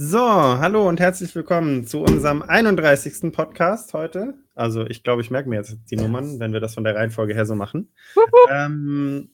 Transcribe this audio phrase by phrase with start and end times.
[0.00, 3.32] So, hallo und herzlich willkommen zu unserem 31.
[3.32, 4.34] Podcast heute.
[4.54, 7.34] Also ich glaube, ich merke mir jetzt die Nummern, wenn wir das von der Reihenfolge
[7.34, 7.92] her so machen.
[8.48, 9.30] Ähm,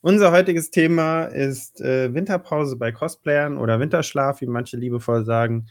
[0.00, 5.66] unser heutiges Thema ist äh, Winterpause bei Cosplayern oder Winterschlaf, wie manche liebevoll sagen.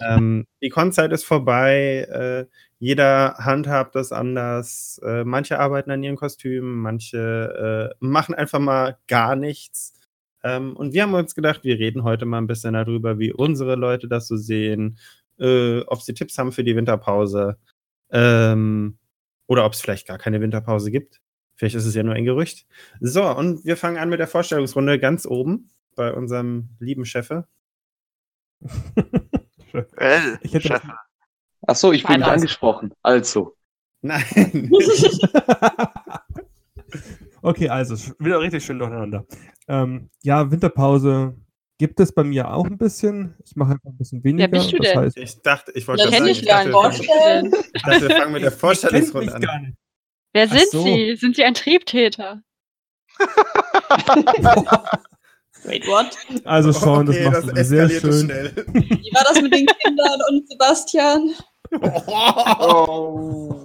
[0.00, 2.46] Ähm, die Konzeit ist vorbei, äh,
[2.78, 5.02] jeder handhabt das anders.
[5.04, 9.92] Äh, manche arbeiten an ihren Kostümen, manche äh, machen einfach mal gar nichts.
[10.44, 13.74] Ähm, und wir haben uns gedacht, wir reden heute mal ein bisschen darüber, wie unsere
[13.76, 14.98] Leute das so sehen,
[15.38, 17.56] äh, ob sie Tipps haben für die Winterpause
[18.10, 18.98] ähm,
[19.46, 21.20] oder ob es vielleicht gar keine Winterpause gibt.
[21.54, 22.66] Vielleicht ist es ja nur ein Gerücht.
[23.00, 27.46] So, und wir fangen an mit der Vorstellungsrunde ganz oben bei unserem lieben Chefe.
[29.72, 30.82] Well, Ich hätte- Chef.
[31.66, 32.34] Ach so, ich bin Also.
[32.34, 32.92] angesprochen.
[33.02, 33.56] Also.
[34.00, 34.24] Nein.
[37.42, 39.24] okay, also wieder richtig schön durcheinander.
[39.68, 41.34] Ähm, ja, Winterpause
[41.78, 43.34] gibt es bei mir auch ein bisschen.
[43.44, 44.48] Ich mache einfach ein bisschen weniger.
[44.48, 45.00] bist du das denn?
[45.00, 47.08] heißt, Ich dachte, ich wollte Das sagen, ich gar dachte, nicht.
[47.08, 47.64] wir fangen- Vorstellen.
[47.74, 49.76] ich dachte, wir fangen mit der Vorstellungsrunde an.
[50.32, 50.82] Wer sind so.
[50.82, 51.16] Sie?
[51.16, 52.42] Sind Sie ein Triebtäter?
[55.64, 56.16] Wait, what?
[56.44, 58.12] Also Sean, okay, das machst du sehr schön.
[58.26, 58.52] schnell.
[58.72, 61.30] Wie war das mit den Kindern und Sebastian?
[62.58, 63.64] Oh.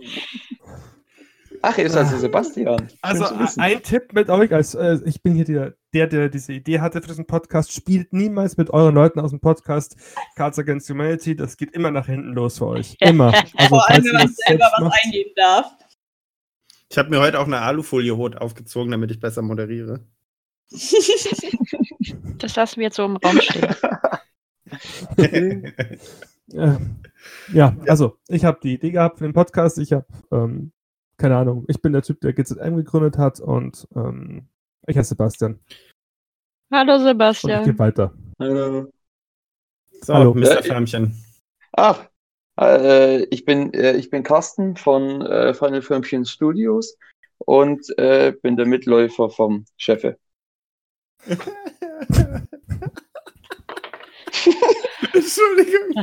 [1.70, 2.88] Ach, seid der Sebastian.
[3.02, 3.26] Also
[3.58, 7.02] ein Tipp mit euch, als äh, ich bin hier der, der, der diese Idee hatte
[7.02, 9.98] für diesen Podcast, spielt niemals mit euren Leuten aus dem Podcast
[10.38, 11.36] Cards Against Humanity.
[11.36, 12.96] Das geht immer nach hinten los für euch.
[13.02, 13.34] Immer.
[13.56, 15.72] Also, Vor allem, wenn man selber was macht- eingeben darf.
[16.90, 20.06] Ich habe mir heute auch eine Alufolie rot aufgezogen, damit ich besser moderiere.
[22.38, 23.76] Das lassen wir jetzt so im Raum stehen.
[26.54, 26.78] Äh,
[27.52, 29.78] ja, also ich habe die Idee gehabt für den Podcast.
[29.80, 30.72] Ich habe, ähm,
[31.18, 34.48] keine Ahnung, ich bin der Typ, der GZM gegründet hat und ähm,
[34.88, 35.60] ich heiße Sebastian.
[36.72, 37.64] Hallo Und ich Sebastian.
[37.64, 38.14] gehe weiter.
[38.40, 38.92] Hallo.
[40.02, 40.34] so, Hallo.
[40.34, 40.60] Mr.
[40.60, 41.16] Äh, Förmchen.
[41.74, 41.96] Ah,
[42.60, 46.98] äh, ich, bin, äh, ich bin Carsten von äh, Final Firmchen Studios
[47.40, 50.18] und äh, bin der Mitläufer vom Chefe.
[55.14, 55.94] Entschuldigung.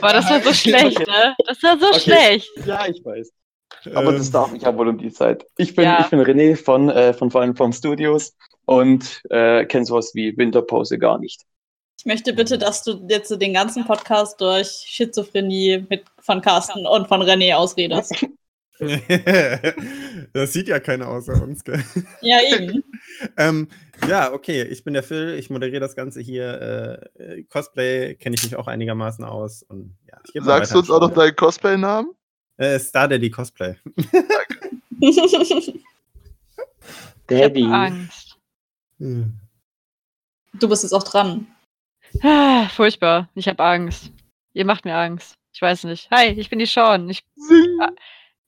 [0.00, 1.34] Boah, das war so schlecht, ne?
[1.46, 2.00] Das war so Okay.
[2.00, 2.50] schlecht.
[2.66, 3.32] Ja, ich weiß.
[3.94, 5.46] Aber ähm, das darf ich ja wohl um die Zeit.
[5.56, 6.00] Ich bin, Ja.
[6.00, 8.34] ich bin René von, äh, von Final Firm Studios
[8.64, 11.42] und äh, kenne sowas wie Winterpause gar nicht.
[11.98, 16.86] Ich möchte bitte, dass du jetzt so den ganzen Podcast durch Schizophrenie mit, von Carsten
[16.86, 18.24] und von René ausredest.
[20.32, 21.82] das sieht ja keiner außer uns, gell?
[22.20, 22.84] Ja, eben.
[23.36, 23.68] ähm,
[24.08, 27.08] ja, okay, ich bin der Phil, ich moderiere das Ganze hier.
[27.18, 29.64] Äh, Cosplay kenne ich mich auch einigermaßen aus.
[29.64, 32.10] Und, ja, Sagst du uns auch noch deinen Cosplay-Namen?
[32.58, 33.76] Äh, Star Daddy Cosplay.
[35.00, 35.16] Ich
[37.30, 38.36] hab Angst.
[38.98, 39.38] Hm.
[40.54, 41.46] du bist jetzt auch dran.
[42.22, 43.28] Ah, furchtbar.
[43.34, 44.10] Ich habe Angst.
[44.54, 45.36] Ihr macht mir Angst.
[45.52, 46.10] Ich weiß nicht.
[46.10, 47.08] Hi, ich bin die Sean.
[47.08, 47.24] Ich...
[47.38, 47.92] Juri,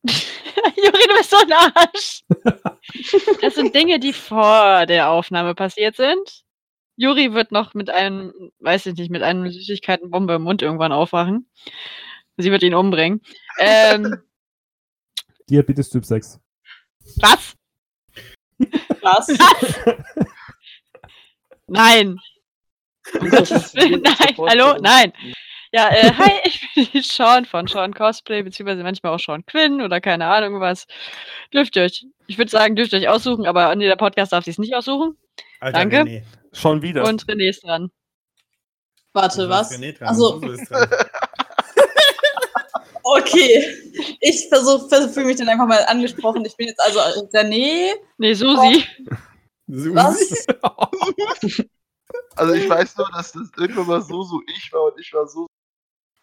[0.03, 2.25] du bist so ein Arsch.
[3.43, 6.43] Das sind Dinge, die vor der Aufnahme passiert sind.
[6.97, 11.49] Juri wird noch mit einem, weiß ich nicht, mit einer Süßigkeitenbombe im Mund irgendwann aufwachen.
[12.43, 13.21] Sie wird ihn umbringen.
[13.59, 14.17] Ähm,
[15.51, 16.39] Diabetes Typ 6.
[17.17, 17.57] was?
[19.01, 19.29] Was?
[21.67, 22.19] Nein.
[23.19, 24.37] Um Gottes Willen, nein.
[24.39, 24.77] Hallo?
[24.81, 25.13] Nein.
[25.73, 29.81] Ja, äh, hi, ich bin die Sean von Sean Cosplay, beziehungsweise manchmal auch Sean Quinn
[29.81, 30.87] oder keine Ahnung was.
[31.55, 34.45] Dürft ihr euch, ich würde sagen, dürft ihr euch aussuchen, aber nee, der Podcast darf
[34.45, 35.17] sich nicht aussuchen.
[35.61, 35.97] Alter, Danke.
[35.99, 36.23] René.
[36.53, 37.07] Schon wieder.
[37.07, 37.91] Und René ist dran.
[39.13, 39.73] Warte, was?
[39.73, 40.41] René dran, Also.
[43.17, 43.65] Okay.
[44.21, 46.45] Ich versuche, fühle mich dann einfach mal angesprochen.
[46.45, 46.99] Ich bin jetzt also
[47.33, 47.93] René.
[48.19, 48.85] Nee, Susi.
[49.69, 49.95] Susi.
[49.95, 50.47] Was?
[52.37, 55.29] Also ich weiß nur, dass das irgendwann mal so so ich war und ich war
[55.29, 55.47] so.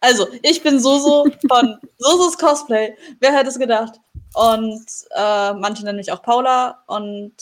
[0.00, 2.94] Also, ich bin Soso von Sosos Cosplay.
[3.20, 3.98] Wer hätte es gedacht?
[4.34, 4.84] Und
[5.16, 6.82] äh, manche nennen mich auch Paula.
[6.86, 7.34] Und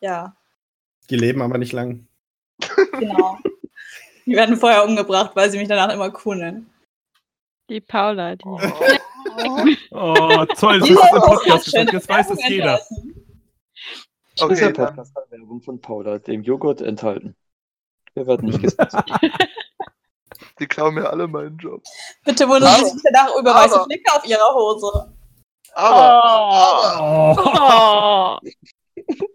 [0.00, 0.36] ja,
[1.10, 2.06] Die leben aber nicht lang.
[2.98, 3.38] genau.
[4.26, 6.70] Die werden vorher umgebracht, weil sie mich danach immer cool nennen.
[7.68, 8.36] Die Paula.
[8.36, 8.44] Die.
[9.90, 11.92] Oh, toll, das Dieser ist ein Podcast gesagt.
[11.92, 12.80] Jetzt weiß das Werbung jeder.
[14.34, 17.36] Dieser Okay, dann, Podcast hat Werbung von Paula, dem Joghurt enthalten.
[18.14, 19.10] Wir werden nicht gesponsert.
[20.58, 21.82] die klauen mir alle meinen Job.
[22.24, 25.14] Bitte wundern Sie sich danach über weiße Flecke auf ihrer Hose.
[25.74, 28.38] Aber, Oh.
[28.38, 28.38] Oh.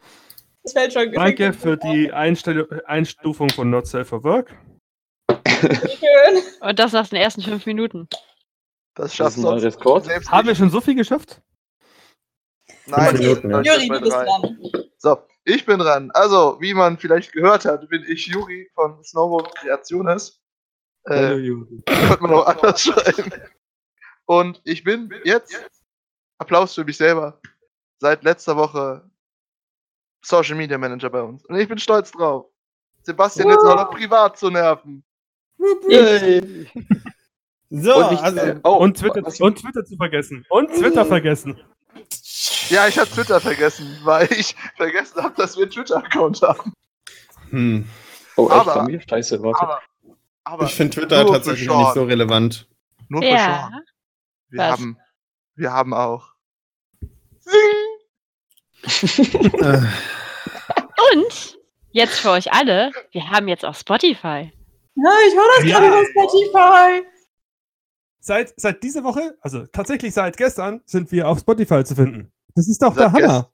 [0.63, 4.55] Das fällt schon Danke für die Einstufung von Not Safe for Work.
[5.71, 6.43] Schön.
[6.61, 8.07] Und das nach den ersten fünf Minuten.
[8.95, 10.05] das Rekord.
[10.05, 11.41] selbst Haben wir schon so viel geschafft?
[12.85, 13.61] Nein, Minuten, ja.
[13.61, 14.59] Juri, du bist dran.
[14.97, 16.11] So, ich bin dran.
[16.13, 20.41] Also, wie man vielleicht gehört hat, bin ich Juri von Snowball Kreationes.
[21.09, 21.81] Äh, Juri.
[21.85, 23.31] könnte man auch anders schreiben.
[24.25, 25.59] Und ich bin jetzt,
[26.37, 27.39] Applaus für mich selber,
[27.99, 29.09] seit letzter Woche
[30.23, 31.45] Social Media Manager bei uns.
[31.45, 32.45] Und ich bin stolz drauf.
[33.01, 35.03] Sebastian jetzt auch noch privat zu nerven.
[37.69, 40.45] So, Und, nicht, also, äh, oh, Und Twitter, was- und Twitter zu vergessen.
[40.49, 41.59] Und Twitter vergessen.
[42.69, 46.73] Ja, ich habe Twitter vergessen, weil ich vergessen habe, dass wir einen Twitter-Account haben.
[47.49, 47.89] hm.
[48.35, 49.01] oh, echt aber- bei mir?
[49.01, 49.61] Scheiße, warte.
[49.61, 49.81] Aber,
[50.43, 52.67] aber ich finde Twitter tatsächlich nicht so relevant.
[53.09, 53.69] Nur für Ja.
[53.71, 53.81] Sean.
[54.49, 54.71] Wir Was?
[54.71, 54.97] haben,
[55.55, 56.29] wir haben auch.
[61.13, 61.57] Und
[61.91, 64.51] jetzt für euch alle, wir haben jetzt auch Spotify.
[64.95, 65.79] Ja, ich höre das Ja.
[65.79, 67.07] gerade auf Spotify.
[68.19, 72.31] Seit, seit dieser Woche, also tatsächlich seit gestern, sind wir auf Spotify zu finden.
[72.55, 73.51] Das ist doch der Seit Hammer.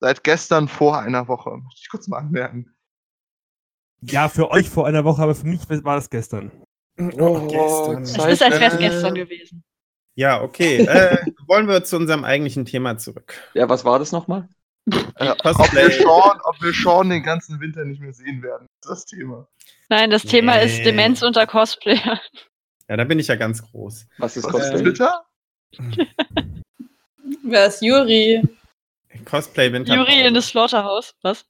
[0.00, 1.56] Seit gestern vor einer Woche.
[1.56, 2.74] Muss ich kurz mal anmerken.
[4.02, 6.52] Ja, für euch vor einer Woche, aber für mich war das gestern.
[7.00, 8.02] oh, gestern.
[8.02, 9.64] Es ist, als wäre es gestern gewesen.
[10.14, 10.78] Ja, okay.
[10.84, 11.16] Äh,
[11.48, 13.34] wollen wir zu unserem eigentlichen Thema zurück?
[13.54, 14.48] Ja, was war das nochmal?
[15.16, 18.66] Äh, ob, wir Sean, ob wir Sean den ganzen Winter nicht mehr sehen werden.
[18.82, 19.48] Das ist das Thema.
[19.88, 20.66] Nein, das Thema Nee.
[20.66, 22.20] ist Demenz unter Cosplayer.
[22.88, 24.06] Ja, da bin ich ja ganz groß.
[24.18, 24.82] Was ist Was Cosplay?
[24.82, 25.24] Twitter?
[27.44, 28.42] Wer ist Juri?
[29.24, 30.10] Cosplay Winterpause.
[30.10, 31.14] Juri in das Slaughterhouse.
[31.22, 31.44] Was?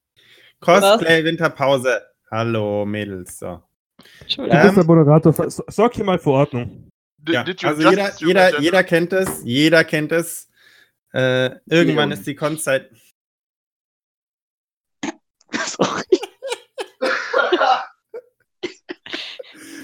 [0.60, 2.00] Cosplay Winterpause.
[2.30, 3.38] Hallo Mädels.
[3.38, 3.62] So.
[3.98, 4.58] Du Entschuldigung.
[4.60, 5.50] Ähm, bist der Moderator.
[5.50, 6.88] Sorg hier mal für Ordnung.
[7.18, 10.48] Did- Ja, also jeder, jeder, jeder kennt es, jeder kennt es.
[11.12, 12.12] Äh, irgendwann Leon.
[12.12, 12.90] ist die Konzeit.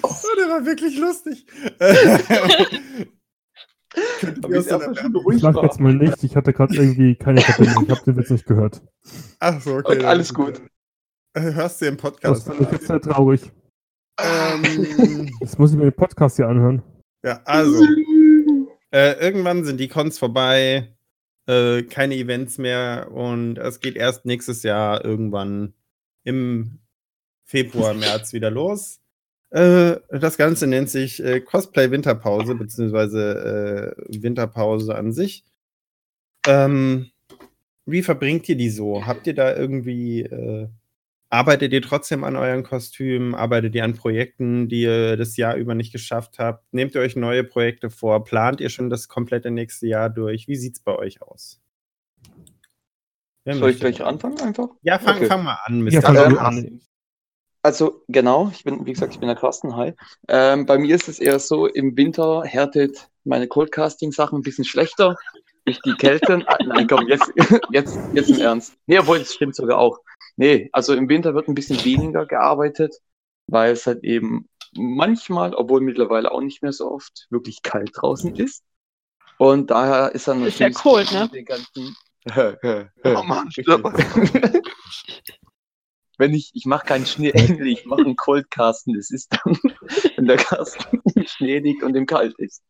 [0.07, 1.47] Oh, der war wirklich lustig.
[4.49, 4.73] Ist
[5.37, 6.23] Ich lach jetzt mal nicht.
[6.25, 7.85] Ich hatte gerade irgendwie keine Verbindung.
[7.85, 8.83] Ich habe den Witz nicht gehört.
[9.39, 9.99] Ach so, okay.
[9.99, 10.61] Und alles ist gut.
[11.35, 12.47] Äh, Hörst du den Das Podcast?
[12.47, 13.53] fand ich jetzt sehr traurig.
[14.21, 16.83] ähm, Jetzt muss ich mir den Podcast hier anhören.
[17.25, 17.85] ja, also.
[18.91, 20.97] Äh, irgendwann sind die Cons vorbei,
[21.47, 25.75] äh, keine Events mehr und es geht erst nächstes Jahr irgendwann
[26.25, 26.79] im
[27.45, 29.01] Februar, März wieder los.
[29.55, 35.45] Äh, das Ganze nennt sich äh, Cosplay Winterpause, beziehungsweise äh, Winterpause an sich.
[36.45, 37.11] Ähm,
[37.87, 39.07] wie verbringt ihr die so?
[39.07, 40.67] Habt ihr da irgendwie, äh,
[41.31, 43.37] arbeitet ihr trotzdem an euren Kostümen?
[43.37, 46.65] Arbeitet ihr an Projekten, die ihr das Jahr über nicht geschafft habt?
[46.75, 48.25] Nehmt ihr euch neue Projekte vor?
[48.25, 50.49] Plant ihr schon das komplette nächste Jahr durch?
[50.49, 51.61] Wie sieht es bei euch aus?
[53.45, 54.71] Wer Soll ich gleich anfangen einfach?
[54.83, 55.27] Ja, fang, Okay.
[55.27, 55.93] fang mal an, Mr.
[55.93, 56.81] Ja, fang Ähm, an.
[57.65, 59.95] Also genau, ich bin, wie gesagt, ich bin der Carsten, hi.
[60.29, 65.17] Ähm, bei mir ist es eher so, im Winter härtet meine Coldcasting-Sachen ein bisschen schlechter
[65.65, 66.43] durch die Kälte.
[66.47, 67.33] Ah, nein, komm, jetzt,
[67.73, 68.75] jetzt, jetzt im Ernst.
[68.85, 69.99] Nee, obwohl, das stimmt sogar auch.
[70.37, 72.97] Nee, also im Winter wird ein bisschen weniger gearbeitet,
[73.47, 74.47] weil es halt eben
[74.77, 78.63] manchmal, obwohl mittlerweile auch nicht mehr so oft, wirklich kalt draußen ist.
[79.39, 81.31] Und daher ist dann Ist ja natürlich cold, ne?
[81.33, 81.97] den ganzen
[83.05, 83.49] Oh Mann.
[86.19, 88.95] Wenn ich, ich mache keinen Schneeengel, ich mache einen Coldcasten.
[88.95, 89.57] Das ist dann,
[90.17, 92.63] wenn der Kasten im Schnee liegt und ihm kalt ist.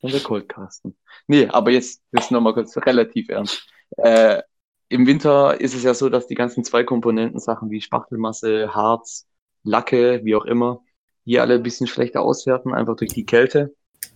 [0.00, 0.96] Dann der Coldcasten.
[1.26, 3.66] Nee, aber jetzt, jetzt nochmal kurz relativ ernst.
[3.96, 4.42] Äh,
[4.88, 9.26] Im Winter ist es ja so, dass die ganzen Zwei-Komponenten-Sachen wie Spachtelmasse, Harz,
[9.62, 10.82] Lacke, wie auch immer,
[11.24, 13.74] hier alle ein bisschen schlechter auswerten, einfach durch die Kälte.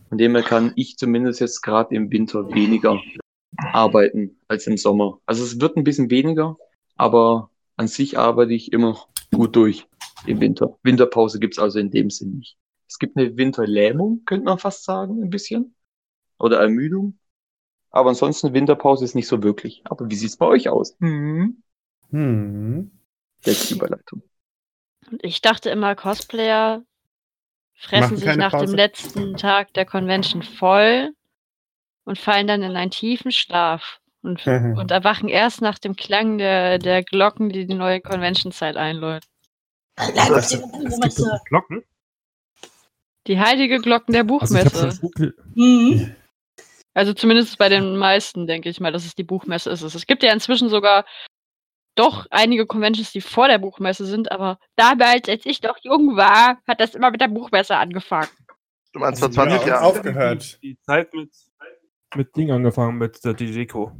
[0.08, 3.00] Von dem her kann ich zumindest jetzt gerade im Winter weniger
[3.72, 5.18] arbeiten als im Sommer.
[5.26, 6.56] Also es wird ein bisschen weniger,
[6.96, 9.86] aber an sich arbeite ich immer gut durch
[10.26, 10.78] im Winter.
[10.82, 12.58] Winterpause gibt's also in dem Sinn nicht.
[12.86, 15.74] Es gibt eine Winterlähmung, könnte man fast sagen, ein bisschen.
[16.38, 17.18] Oder Ermüdung.
[17.90, 19.80] Aber ansonsten Winterpause ist nicht so wirklich.
[19.84, 20.94] Aber wie sieht's bei euch aus?
[21.00, 21.62] Hm.
[22.10, 22.90] Hm.
[23.46, 24.22] Jetzt die Überleitung.
[25.22, 26.84] Ich dachte immer, Cosplayer
[27.72, 28.66] fressen Machen sich nach Pause.
[28.66, 31.14] dem letzten Tag der Convention voll
[32.04, 36.78] und fallen dann in einen tiefen Schlaf und, und erwachen erst nach dem Klang der,
[36.78, 39.28] der Glocken, die die neue Convention-Zeit einläuten.
[39.96, 40.60] Das- Es
[41.00, 41.82] gibt doch Glocken.
[43.26, 44.98] Die heilige Glocken der Also Buchmesse.
[45.00, 45.34] Google.
[45.54, 46.14] Mhm.
[46.94, 49.82] Also zumindest bei den meisten denke ich mal, dass es die Buchmesse ist.
[49.82, 51.04] Es gibt ja inzwischen sogar
[51.96, 56.58] doch einige Conventions, die vor der Buchmesse sind, aber damals, als ich noch jung war,
[56.66, 58.28] hat das immer mit der Buchmesse angefangen.
[58.92, 59.84] Du meinst vor Also, 20 ja, Jahren.
[59.84, 60.58] auf- aufgehört.
[60.62, 61.30] Die, Zeit mit,
[62.16, 63.92] mit Ding angefangen, mit der Digico.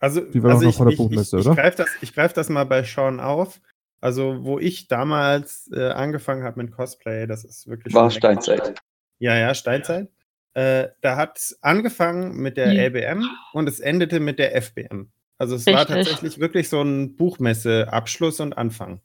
[0.00, 1.52] Also, Die war also noch ich, vor der ich, Buchmesse, ich, oder?
[1.52, 3.60] ich greife das, ich greif das mal bei Sean auf.
[4.00, 8.10] Also, wo ich damals äh, angefangen habe mit Cosplay, das ist wirklich War.
[8.10, 8.80] Steinzeit.
[9.18, 10.08] Ja, ja, Steinzeit.
[10.54, 12.84] Äh, da hat es angefangen mit der Ja.
[12.84, 15.10] LBM und es endete mit der FBM.
[15.38, 15.96] Also es war Richtig.
[15.96, 18.96] tatsächlich wirklich so ein Buchmesse-Abschluss und Anfang.
[18.96, 19.00] Äh,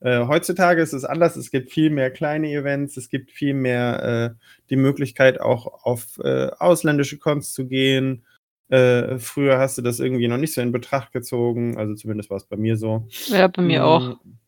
[0.00, 1.36] Äh, heutzutage ist es anders.
[1.36, 2.96] Es gibt viel mehr kleine Events.
[2.98, 8.24] Es gibt viel mehr äh, die Möglichkeit, auch auf äh, ausländische Cons zu gehen.
[8.68, 11.76] Äh, früher hast du das irgendwie noch nicht so in Betracht gezogen.
[11.78, 13.06] Also zumindest war es bei mir so.
[13.26, 14.16] Ja, bei mir auch.
[14.24, 14.38] Mm,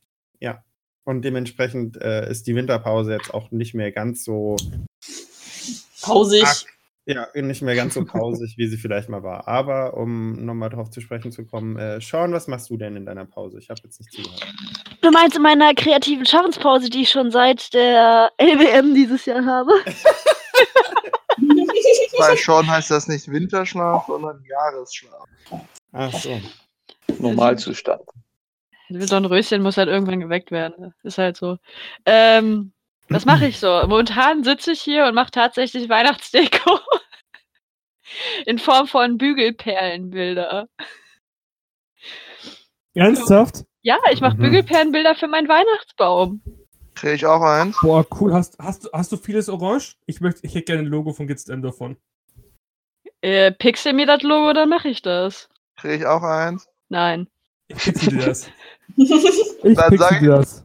[0.40, 0.64] Ja.
[1.04, 4.56] Und dementsprechend äh, ist die Winterpause jetzt auch nicht mehr ganz so
[6.02, 6.44] Pausig.
[7.06, 9.48] Ja, nicht mehr ganz so pausig, wie sie vielleicht mal war.
[9.48, 13.06] Aber um nochmal drauf zu sprechen zu kommen, äh, Sean, was machst du denn in
[13.06, 13.58] deiner Pause?
[13.58, 14.46] Ich habe jetzt nicht zugehört.
[15.00, 19.72] Du meinst in meiner kreativen Schaffenspause, die ich schon seit der LWM dieses Jahr habe?
[22.18, 25.24] Bei Sean heißt das nicht Winterschlaf, sondern Jahresschlaf.
[25.92, 26.40] Ach so.
[27.18, 28.02] Normalzustand.
[28.90, 30.94] So ein Röschen muss halt irgendwann geweckt werden.
[31.02, 31.58] Ist halt so.
[32.06, 32.72] Ähm,
[33.08, 33.82] was mache ich so?
[33.86, 36.78] Momentan sitze ich hier und mache tatsächlich Weihnachtsdeko.
[38.46, 40.68] In Form von Bügelperlenbilder.
[42.94, 43.64] Ernsthaft?
[43.82, 44.42] Ja, ich mache Mhm.
[44.42, 46.42] Bügelperlenbilder für meinen Weihnachtsbaum.
[46.98, 47.76] Kriege ich auch eins?
[47.80, 48.32] Boah, cool.
[48.32, 49.94] Hast, hast, du- hast du vieles Orange?
[50.06, 51.96] Ich möchte, ich hätte gerne ein Logo von Gitzdem davon.
[53.20, 55.48] Äh, pixel mir das Logo, dann mache ich das.
[55.76, 56.68] Kriege ich auch eins?
[56.88, 57.28] Nein.
[57.68, 58.50] Ich pixel dir das.
[58.96, 60.64] Ich Dann pixel dir das.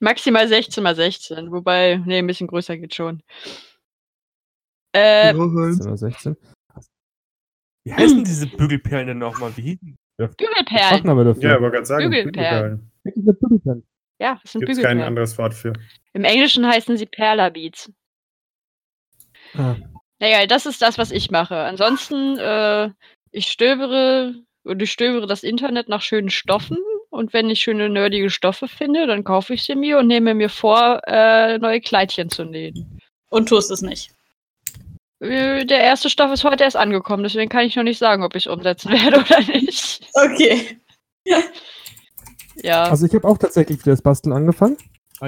[0.00, 1.50] Maximal 16 mal 16.
[1.50, 3.22] Wobei, nee, ein bisschen größer geht schon.
[4.92, 6.36] Äh, 16 oder 16.
[7.84, 9.54] Wie heißen diese Bügelperlen denn nochmal?
[9.56, 9.96] Wie hießen?
[10.16, 11.40] Bügelperlen.
[11.40, 12.90] Ja, aber gerade sagen, Bügelperlen.
[13.02, 13.86] Bügelperlen.
[14.20, 15.08] Ja, das sind Gibt es kein Bügelperlen.
[15.08, 15.72] anderes Wort für.
[16.12, 17.90] Im Englischen heißen sie Perla-Beats.
[19.56, 19.76] Ah.
[20.18, 21.56] Naja, das ist das, was ich mache.
[21.56, 22.90] Ansonsten, äh,
[23.32, 24.34] ich stöbere
[24.64, 26.76] und ich stöbere das Internet nach schönen Stoffen
[27.08, 30.50] und wenn ich schöne nerdige Stoffe finde, dann kaufe ich sie mir und nehme mir
[30.50, 33.00] vor, äh, neue Kleidchen zu nähen.
[33.30, 34.10] Und tust es nicht.
[35.20, 38.36] Äh, Der erste Stoff ist heute erst angekommen, deswegen kann ich noch nicht sagen, ob
[38.36, 40.02] ich es umsetzen werde oder nicht.
[40.12, 40.78] Okay.
[42.62, 44.76] Ja, Also ich habe auch tatsächlich wieder das Basteln angefangen.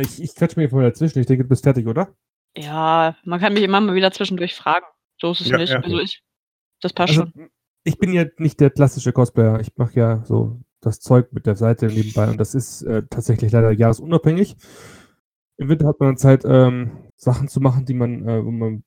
[0.00, 1.18] Ich, ich quatsch mir vorher dazwischen.
[1.20, 2.14] Ich denke, du bist fertig, oder?
[2.56, 4.84] ja, man kann mich immer mal wieder zwischendurch fragen.
[5.18, 5.70] So ist es Ja, nicht.
[5.72, 5.80] ja.
[5.80, 6.22] Also ich,
[6.82, 7.48] das passt Also, schon.
[7.84, 9.60] ich bin ja nicht der klassische Cosplayer.
[9.60, 13.52] Ich mache ja so das Zeug mit der Seite nebenbei und das ist äh, tatsächlich
[13.52, 14.56] leider jahresunabhängig.
[15.56, 18.82] Im Winter hat man dann Zeit, ähm, Sachen zu machen, die man, äh, wo man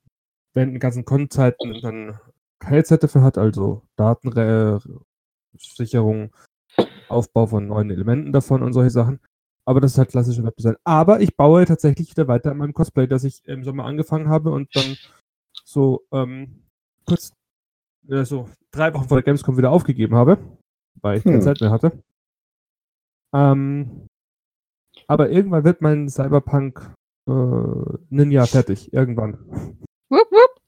[0.54, 2.20] während den ganzen Con-Zeiten dann
[2.60, 6.36] keine Zeit dafür hat, also Datensicherung,
[7.10, 9.20] Aufbau von neuen Elementen davon und solche Sachen.
[9.68, 10.76] Aber das ist halt klassische Webdesign.
[10.84, 14.52] Aber ich baue tatsächlich wieder weiter an meinem Cosplay, das ich im Sommer angefangen habe
[14.52, 14.96] und dann
[15.64, 16.64] so ähm,
[17.06, 17.34] kurz
[18.10, 20.38] äh, so drei Wochen vor der Gamescom wieder aufgegeben habe,
[21.02, 21.42] weil ich keine Hm.
[21.42, 22.04] Zeit mehr hatte.
[23.34, 24.08] Ähm,
[25.08, 26.94] aber irgendwann wird mein Cyberpunk
[27.28, 27.32] äh,
[28.10, 28.94] Ninja fertig.
[28.94, 29.34] Irgendwann.
[30.10, 30.62] Wupp, wupp.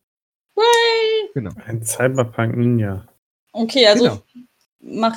[0.58, 1.30] Yay.
[1.36, 1.52] Genau.
[1.66, 3.08] Ein Cyberpunk Ninja.
[3.54, 4.22] Okay, also Genau.
[4.80, 5.16] mach.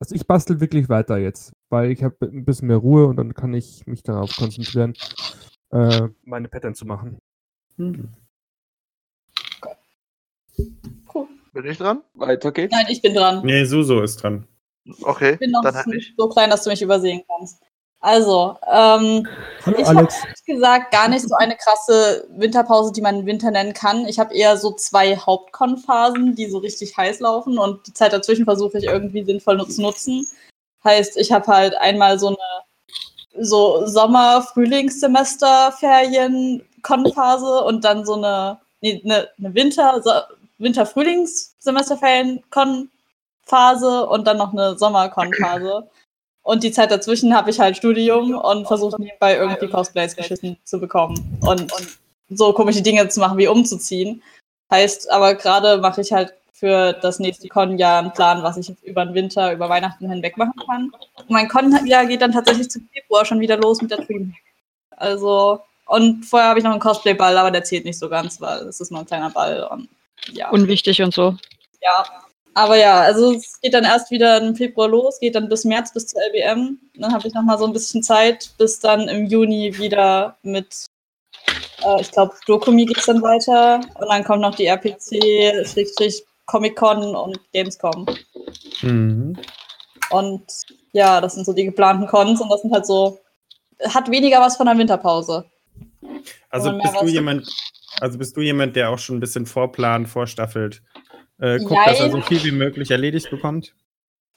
[0.00, 3.34] Also ich bastel wirklich weiter jetzt, weil ich habe ein bisschen mehr Ruhe und dann
[3.34, 4.94] kann ich mich darauf konzentrieren,
[5.70, 7.18] äh, meine Pattern zu machen.
[7.76, 8.12] Hm.
[11.54, 12.02] Bin ich dran?
[12.14, 12.74] Weiter geht's.
[12.74, 13.44] Nein, ich bin dran.
[13.44, 14.48] Nee, Suso ist dran.
[15.02, 17.62] Okay, Ich bin noch dann halt so klein, dass du mich übersehen kannst.
[18.04, 19.26] Also, ähm,
[19.64, 20.16] Hallo Ich hab- Alex.
[20.24, 24.06] ehrlich gesagt gar nicht so eine krasse Winterpause, die man Winter nennen kann.
[24.06, 28.44] Ich habe eher so zwei Hauptkonphasen, die so richtig heiß laufen und die Zeit dazwischen
[28.44, 30.28] versuche ich irgendwie sinnvoll zu nutzen.
[30.84, 32.36] Heißt, ich habe halt einmal so eine
[33.42, 40.10] so Sommer, Frühlingssemester, Ferien, Konphase und dann so eine, nee, eine, eine Winter, so,
[40.58, 42.44] Winter, Frühlingssemesterferien,
[43.46, 45.88] Phase und dann noch eine Sommerkon-Phase.
[46.44, 50.78] Und die Zeit dazwischen habe ich halt Studium und versuche nebenbei irgendwie Cosplays geschissen zu
[50.78, 51.98] bekommen und, und
[52.28, 54.22] so komische Dinge zu machen wie umzuziehen.
[54.70, 58.82] Heißt, aber gerade mache ich halt für das nächste Con-Jahr einen Plan, was ich jetzt
[58.84, 60.92] über den Winter, über Weihnachten hinweg machen kann.
[61.16, 64.40] Und mein Con-Jahr geht dann tatsächlich zum Februar schon wieder los mit der Dreamhack.
[64.90, 68.58] Also, und vorher habe ich noch einen Cosplay-Ball, aber der zählt nicht so ganz, weil
[68.68, 69.88] es ist nur ein kleiner Ball und
[70.32, 70.50] ja.
[70.50, 71.36] Unwichtig und so.
[71.82, 72.04] Ja,
[72.54, 75.92] aber ja, also es geht dann erst wieder im Februar los, geht dann bis März
[75.92, 76.78] bis zur LBM.
[76.96, 80.86] Dann habe ich noch mal so ein bisschen Zeit, bis dann im Juni wieder mit,
[81.84, 83.80] äh, ich glaube, Dokumi geht es dann weiter.
[83.98, 88.06] Und dann kommt noch die RPC, Schrägstrich Comic-Con und Gamescom.
[88.82, 89.36] Mhm.
[90.10, 90.44] Und
[90.92, 93.18] ja, das sind so die geplanten Cons und das sind halt so,
[93.88, 95.44] hat weniger was von der Winterpause.
[96.50, 97.48] Also bist du jemand,
[98.00, 100.82] also bist du jemand, der auch schon ein bisschen vorplant, vorstaffelt,
[101.40, 102.12] äh, guckt, dass er Jein.
[102.12, 103.74] so viel wie möglich erledigt bekommt?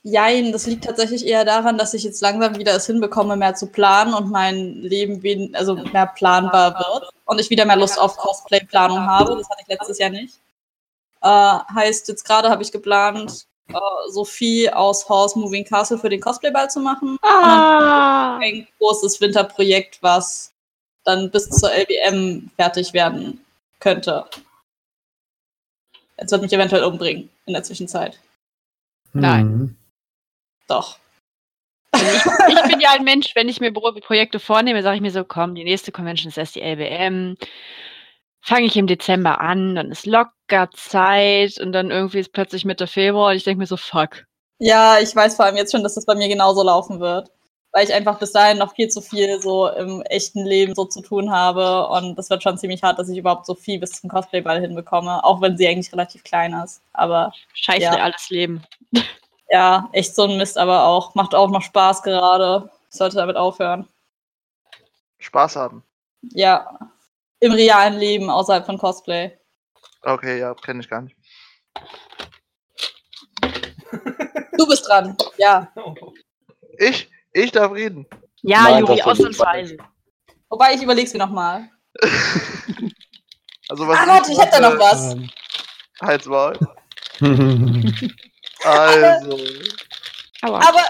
[0.04, 3.68] Jein, das liegt tatsächlich eher daran, dass ich jetzt langsam wieder es hinbekomme, mehr zu
[3.68, 8.16] planen und mein Leben wen also mehr planbar wird und ich wieder mehr Lust auf
[8.16, 9.36] Cosplay-Planung habe.
[9.36, 10.36] Das hatte ich letztes Jahr nicht.
[11.22, 11.28] Äh,
[11.76, 16.70] heißt, jetzt gerade habe ich geplant, äh, Sophie aus Horse Moving Castle für den Cosplayball
[16.70, 17.18] zu machen.
[17.22, 18.38] Ah.
[18.38, 20.54] Ein großes Winterprojekt, was
[21.04, 23.44] dann bis zur LBM fertig werden
[23.80, 24.26] könnte.
[26.18, 28.20] Es wird mich eventuell umbringen in der Zwischenzeit.
[29.14, 29.46] Nein.
[29.46, 29.76] Hm.
[30.68, 30.98] Doch.
[31.92, 35.02] Also ich, ich bin ja ein Mensch, wenn ich mir Pro Projekte vornehme, sage ich
[35.02, 37.38] mir so, komm, die nächste Convention ist erst die LBM.
[38.42, 42.88] Fange ich im Dezember an, dann ist locker Zeit und dann irgendwie ist plötzlich Mitte
[42.88, 44.26] Februar und ich denke mir so, fuck.
[44.60, 47.30] Ja, ich weiß vor allem jetzt schon, dass das bei mir genauso laufen wird.
[47.78, 51.00] Weil ich einfach bis dahin noch viel zu viel so im echten Leben so zu
[51.00, 51.88] tun habe.
[51.90, 55.24] Und das wird schon ziemlich hart, dass ich überhaupt so viel bis zum Cosplayball hinbekomme.
[55.24, 56.82] Auch wenn sie eigentlich relativ klein ist.
[56.94, 57.94] Aber Scheiß Ja.
[57.94, 58.64] reales Leben.
[59.52, 61.14] ja, echt so ein Mist, aber auch.
[61.14, 62.68] Macht auch noch Spaß gerade.
[62.90, 63.88] Ich sollte damit aufhören.
[65.20, 65.84] Spaß haben.
[66.32, 66.80] Ja.
[67.42, 69.38] Im realen Leben außerhalb von Cosplay.
[70.02, 71.16] Okay, ja, kenne ich gar nicht.
[74.58, 75.16] Du bist dran.
[75.38, 75.72] Ja.
[76.80, 78.06] Ich, ich darf reden.
[78.42, 79.78] Ja, Nein, Juri, ausnahmsweise.
[80.50, 81.70] Wobei ich überleg's mir nochmal.
[83.70, 85.14] Also was Ah, warte, ich hätte da noch was.
[85.14, 85.30] Ähm,
[86.02, 86.58] Halt's Maul.
[88.64, 89.38] Also,
[90.42, 90.58] Aua.
[90.68, 90.84] Aber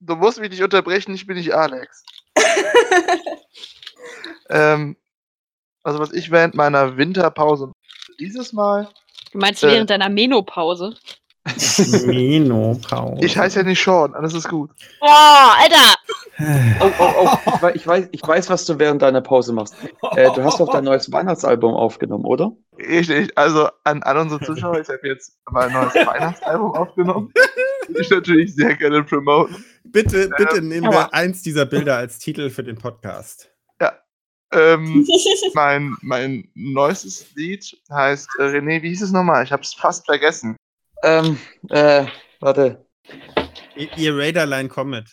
[0.00, 2.04] du musst mich nicht unterbrechen, ich bin nicht Alex.
[4.50, 4.96] ähm,
[5.84, 7.72] also was ich während meiner Winterpause
[8.18, 8.90] dieses Mal,
[9.32, 10.96] Du meinst äh, während deiner Menopause?
[12.06, 13.24] Menopause.
[13.24, 14.70] ich heiße ja nicht Sean, alles ist gut.
[15.00, 15.94] Boah, Alter!
[16.80, 17.38] Oh, oh, oh.
[17.54, 19.74] Ich, wei- ich, weiß, ich weiß, was du während deiner Pause machst.
[20.16, 22.52] Äh, du hast doch dein neues Weihnachtsalbum aufgenommen, oder?
[22.78, 27.32] Richtig, also an, an unsere Zuschauer, ich habe jetzt mein neues Weihnachtsalbum aufgenommen.
[27.88, 29.62] Ich natürlich sehr gerne promoten.
[29.84, 33.50] Bitte, bitte nehmen wir eins dieser Bilder als Titel für den Podcast.
[34.52, 35.04] Ähm,
[35.54, 39.42] mein, mein neuestes Lied heißt, äh, René, wie hieß es nochmal?
[39.42, 40.56] Ich habe es fast vergessen.
[41.04, 41.38] Ähm,
[41.68, 42.06] äh,
[42.40, 42.86] warte.
[43.76, 45.06] Ihr Raiderline Comet.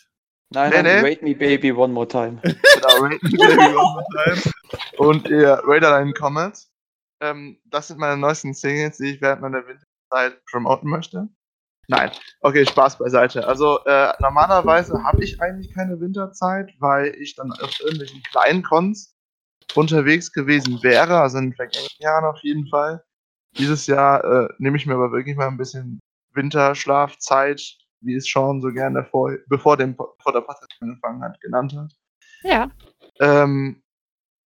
[0.49, 1.10] Nein, nein, nee.
[1.10, 2.41] Rate Me Baby One More Time.
[2.43, 4.54] Genau, Rate Me Baby One More Time.
[4.97, 6.58] Und ihr Raiderline Comet.
[7.19, 11.27] Ähm, das sind meine neuesten Singles, die ich während meiner Winterzeit promoten möchte.
[11.88, 13.45] Nein, okay, Spaß beiseite.
[13.45, 19.13] Also äh, normalerweise habe ich eigentlich keine Winterzeit, weil ich dann auf irgendwelchen kleinen Cons
[19.75, 23.04] unterwegs gewesen wäre, also in den vergangenen Jahren auf jeden Fall.
[23.57, 25.99] Dieses Jahr äh, nehme ich mir aber wirklich mal ein bisschen
[26.33, 27.61] Winterschlafzeit,
[27.99, 31.93] wie es Sean so gerne vor, bevor, dem, vor der Podcast angefangen hat, genannt hat.
[32.43, 32.71] Ja.
[33.19, 33.83] Ähm,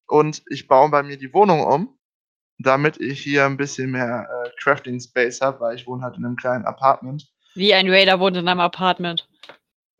[0.07, 1.97] und ich baue bei mir die Wohnung um,
[2.59, 6.25] damit ich hier ein bisschen mehr äh, Crafting Space habe, weil ich wohne halt in
[6.25, 7.27] einem kleinen Apartment.
[7.55, 9.27] Wie ein Raider wohnt in einem Apartment.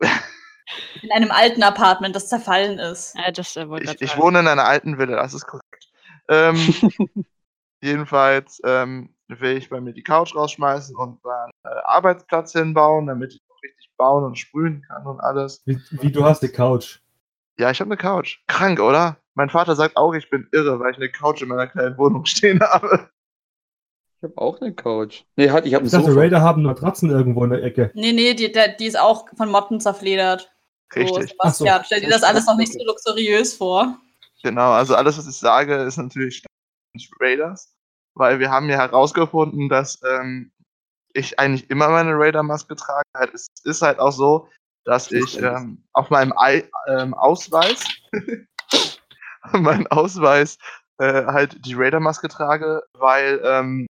[1.02, 3.14] in einem alten Apartment, das zerfallen ist.
[3.16, 5.90] Ja, das äh, Ich, ich wohne in einer alten Villa, das ist korrekt.
[6.28, 6.56] Ähm,
[7.84, 13.34] jedenfalls ähm, will ich bei mir die Couch rausschmeißen und meinen äh, Arbeitsplatz hinbauen, damit
[13.34, 15.62] ich auch richtig bauen und sprühen kann und alles.
[15.66, 17.00] wie, wie du hast die Couch.
[17.58, 18.38] Ja, ich habe eine Couch.
[18.48, 19.18] Krank, oder?
[19.34, 22.24] Mein Vater sagt auch, ich bin irre, weil ich eine Couch in meiner kleinen Wohnung
[22.26, 23.08] stehen habe.
[24.16, 25.24] Ich habe auch eine Couch.
[25.36, 26.20] Nee, halt, ich habe Ich dachte, Sofa.
[26.20, 27.90] Raider haben Matratzen irgendwo in der Ecke.
[27.94, 30.50] Nee, nee, die, die ist auch von Motten zerfledert.
[30.92, 31.30] So, Richtig.
[31.30, 31.86] Sebastian, Ach so.
[31.86, 33.98] stell dir das alles noch nicht so luxuriös vor.
[34.42, 36.44] Genau, also alles, was ich sage, ist natürlich
[37.20, 37.73] Raiders,
[38.14, 40.52] weil wir haben ja herausgefunden, dass ähm,
[41.12, 43.08] ich eigentlich immer meine Raider-Maske trage.
[43.14, 44.48] Halt, Es ist halt auch so,
[44.84, 47.84] dass ich ähm, auf meinem Ei, ähm, Ausweis,
[49.52, 50.58] meinen Ausweis
[50.98, 53.86] äh, halt die Raider-Maske trage, weil ähm,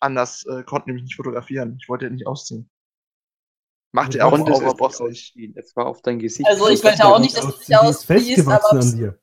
[0.00, 1.78] anders äh, konnten die mich nicht fotografieren.
[1.80, 2.68] Ich wollte ja nicht ausziehen.
[3.92, 5.36] Macht ihr auch nicht Boss nicht.
[5.54, 6.48] Es war auf dein Gesicht.
[6.48, 9.18] Also ich wollte auch nicht, dass du dich ausziehst, festgewachsen aber an dir.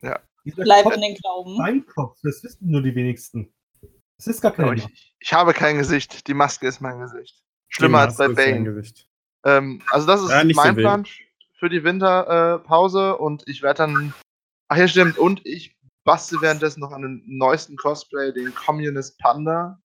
[0.00, 0.20] Ja.
[0.48, 1.58] Dieser bleib Kopf, in den Glauben.
[1.58, 3.52] dein Kopf, das wissen nur die wenigsten.
[4.16, 4.78] Das ist gar kein.
[4.78, 6.26] ich, ich habe kein Gesicht.
[6.26, 7.42] Die Maske ist mein Gesicht.
[7.68, 8.82] Schlimmer als bei Bane.
[9.44, 10.84] Ähm, also das ist Ja, so mein wild.
[10.84, 11.06] Plan
[11.58, 14.14] für die Winterpause äh, und ich werde dann.
[14.68, 15.18] Ach ja, stimmt.
[15.18, 19.80] Und ich bastel währenddessen noch an den neuesten Cosplay, den Communist Panda.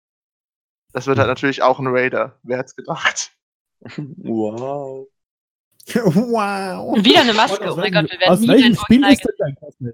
[0.94, 2.40] Das wird halt natürlich auch ein Raider.
[2.44, 3.32] Wer hätte gedacht?
[3.98, 5.08] wow.
[5.94, 6.96] wow.
[6.96, 7.72] Und wieder eine Maske.
[7.72, 9.94] Oh mein Gott, wir werden Aus nie welchem Spiel ist denn dein Cosplay?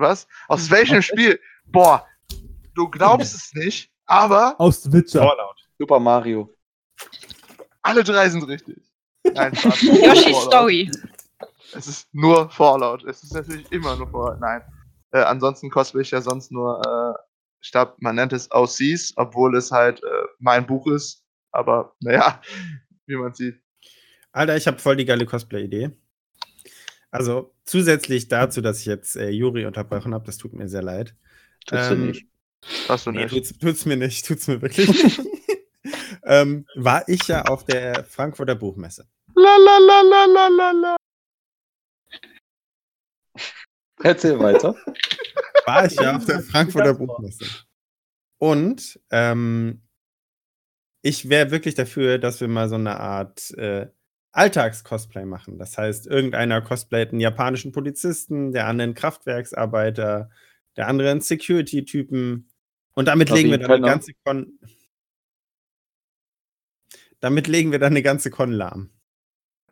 [0.00, 0.26] Was?
[0.48, 1.38] Aus welchem Spiel?
[1.66, 2.06] Boah,
[2.74, 5.20] du glaubst es nicht, aber Aus Witcher.
[5.20, 5.56] Fallout.
[5.78, 6.54] Super Mario.
[7.82, 8.76] alle drei sind richtig.
[9.34, 9.52] Nein.
[9.54, 10.36] Yoshi's.
[10.42, 10.90] Story.
[11.72, 13.04] Es ist nur Fallout.
[13.04, 14.40] Es ist natürlich immer nur Fallout.
[14.40, 14.62] Nein.
[15.12, 17.22] Äh, ansonsten cosplay ich ja sonst nur, äh,
[17.62, 21.24] ich glaube, man nennt es OCs, obwohl es halt äh, mein Buch ist.
[21.52, 22.40] Aber naja,
[23.06, 23.60] wie man sieht.
[24.32, 25.90] Alter, ich habe voll die geile Cosplay-Idee.
[27.10, 31.14] Also zusätzlich dazu, dass ich jetzt äh, Juri unterbrochen habe, das tut mir sehr leid.
[31.66, 32.26] Tust du Ähm, nicht.
[32.88, 33.30] Hast du Nee, nicht.
[33.34, 35.20] tut's, tut's mir nicht, tut's mir wirklich nicht.
[36.24, 39.08] ähm, war ich ja auf der Frankfurter Buchmesse.
[39.34, 40.96] La la la la la la la.
[44.02, 44.74] Erzähl weiter.
[45.66, 47.44] War ich ja auf der Frankfurter Buchmesse.
[48.38, 49.82] Und ähm,
[51.02, 53.88] ich wäre wirklich dafür, dass wir mal so eine Art äh,
[54.32, 55.58] Alltags-Cosplay machen.
[55.58, 60.30] Das heißt, irgendeiner cosplayt einen japanischen Polizisten, der andere einen Kraftwerksarbeiter,
[60.76, 62.48] der andere einen Security-Typen.
[62.94, 64.58] Und damit Darf legen wir ich dann eine ganze Con.
[67.20, 68.90] Damit legen wir dann eine ganze Con lahm.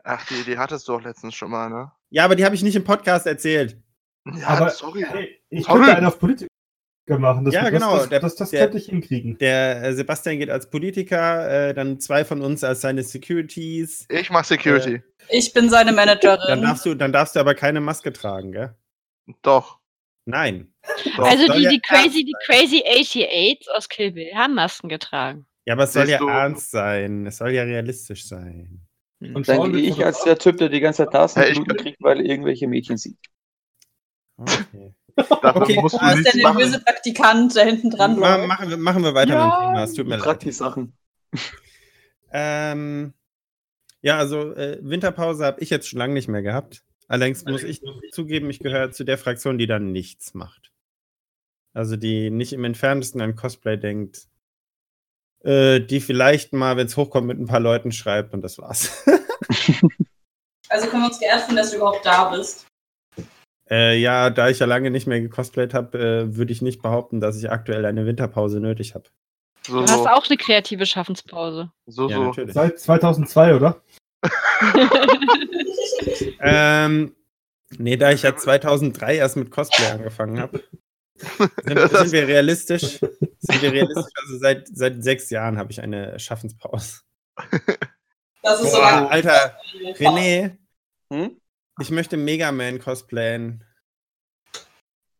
[0.05, 1.92] Ach, die Idee hattest du auch letztens schon mal, ne?
[2.11, 3.81] Ja, aber die habe ich nicht im Podcast erzählt.
[4.27, 5.05] Ja, Aber- sorry.
[5.09, 5.79] Hey, ich Sorry.
[5.81, 6.49] könnte einen auf Politiker
[7.16, 7.44] machen.
[7.44, 9.38] Das, Ja, das, genau, Das, der- das, das, der- könnte ich hinkriegen.
[9.38, 14.07] Der äh, Sebastian geht als Politiker, äh, dann zwei von uns als seine Securities.
[14.11, 15.03] Ich mach Security.
[15.31, 16.62] Ich bin seine Dann Managerin.
[16.62, 18.75] darfst du, dann darfst du aber keine Maske tragen, gell?
[19.42, 19.79] Doch.
[20.27, 20.73] Nein.
[21.16, 21.25] Doch.
[21.27, 25.47] Also die, die crazy, die crazy 88 aus Kill Bill haben Masken getragen.
[25.66, 27.27] Ja, aber es soll Siehst ja du- ernst sein.
[27.27, 28.81] Es soll ja realistisch sein.
[29.21, 31.53] Und Dann gehe ich als der Typ, der die ganze Zeit da ist und Hey,
[31.53, 33.18] ich- Bluten kriegt, weil er irgendwelche Mädchen sieht.
[34.37, 34.94] Okay.
[35.42, 38.76] Dafür Okay, musst du Du bist der nervöse Praktikant, der hinten dran Ma machen, wir,
[38.76, 39.85] machen wir weiter mit dem Thema.
[39.85, 40.42] Es tut mir leid.
[40.42, 40.96] die Sachen.
[42.31, 43.14] Ähm,
[44.00, 46.83] ja, also äh, Winterpause habe ich jetzt schon lange nicht mehr gehabt.
[47.09, 47.81] Allerdings muss ich
[48.12, 50.72] zugeben, ich gehöre zu der Fraktion, die dann nichts macht.
[51.72, 54.28] Also die nicht im entferntesten an Cosplay denkt.
[55.40, 59.04] Äh, die vielleicht mal, wenn es hochkommt, mit ein paar Leuten schreibt und das war's.
[60.70, 62.66] Also können wir uns geehrt fühlen, dass du überhaupt da bist.
[63.70, 67.20] Äh, ja, da ich ja lange nicht mehr gecosplayt habe, äh, würde ich nicht behaupten,
[67.20, 69.04] dass ich aktuell eine Winterpause nötig habe.
[69.66, 70.07] So, Du hast so.
[70.09, 71.70] auch eine kreative Schaffenspause.
[71.87, 72.22] So, Ja, so.
[72.24, 72.54] natürlich.
[72.54, 73.83] Seit 2002, oder?
[76.40, 77.14] Ähm,
[77.78, 80.62] nee, da ich ja 2003 erst mit Cosplay angefangen habe,
[81.64, 82.98] sind, sind wir realistisch.
[83.00, 84.04] Sind wir realistisch?
[84.22, 87.00] Also seit, seit sechs Jahren habe ich eine Schaffenspause.
[88.42, 89.11] Das ist so Boah, lange.
[89.11, 89.57] Alter,
[89.96, 90.57] René,
[91.12, 91.40] Hm?
[91.80, 93.64] Ich möchte Mega Man cosplayen.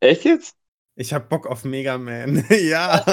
[0.01, 0.57] Echt jetzt?
[0.97, 2.45] Ich habe Bock auf Mega Man.
[2.51, 3.05] ja.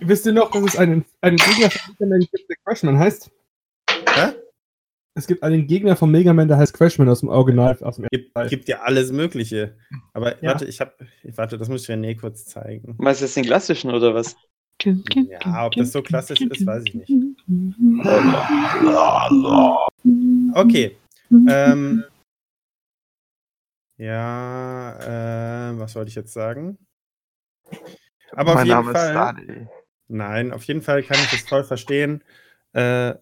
[0.00, 3.30] Wisst ihr noch, dass es einen, einen Gegner von Mega Man gibt, der Crashman heißt?
[4.14, 4.32] Hä?
[5.14, 7.76] Es gibt einen Gegner von Mega Man, der heißt Crashman aus dem Original.
[7.82, 9.76] Aus dem Gibt, gibt ja alles Mögliche.
[10.14, 10.52] Aber Ja.
[10.52, 10.92] warte, ich habe,
[11.34, 12.94] warte, das muss ich René kurz zeigen.
[12.98, 14.36] Meinst du jetzt den klassischen oder was?
[14.82, 17.10] Ja, ob das so klassisch ist, weiß ich nicht.
[20.54, 20.96] Okay.
[21.48, 22.04] Ähm,
[23.96, 26.78] ja, äh, was wollte ich jetzt sagen?
[28.32, 29.14] Aber auf mein jeden Name ist Fall.
[29.14, 29.66] Dani.
[30.08, 32.24] Nein, auf jeden Fall kann ich das voll verstehen.
[32.72, 33.14] Äh,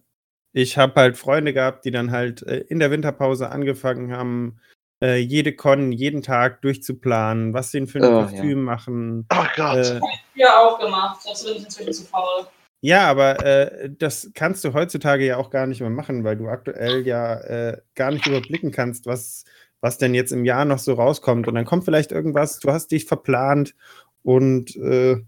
[0.53, 4.59] ich habe halt Freunde gehabt, die dann halt äh, in der Winterpause angefangen haben,
[5.01, 9.27] äh, jede Con jeden Tag durchzuplanen, was sie für ein Oh, Kostüm machen.
[9.31, 9.77] Oh Gott.
[9.77, 9.99] Äh,
[10.35, 11.21] Ja, auch gemacht.
[11.25, 12.47] Jetzt bin ich inzwischen zu faul.
[12.81, 16.47] ja, aber äh, das kannst du heutzutage ja auch gar nicht mehr machen, weil du
[16.49, 19.45] aktuell ja äh, gar nicht überblicken kannst, was,
[19.81, 21.47] was denn jetzt im Jahr noch so rauskommt.
[21.47, 23.75] Und dann kommt vielleicht irgendwas, du hast dich verplant
[24.23, 25.21] und äh,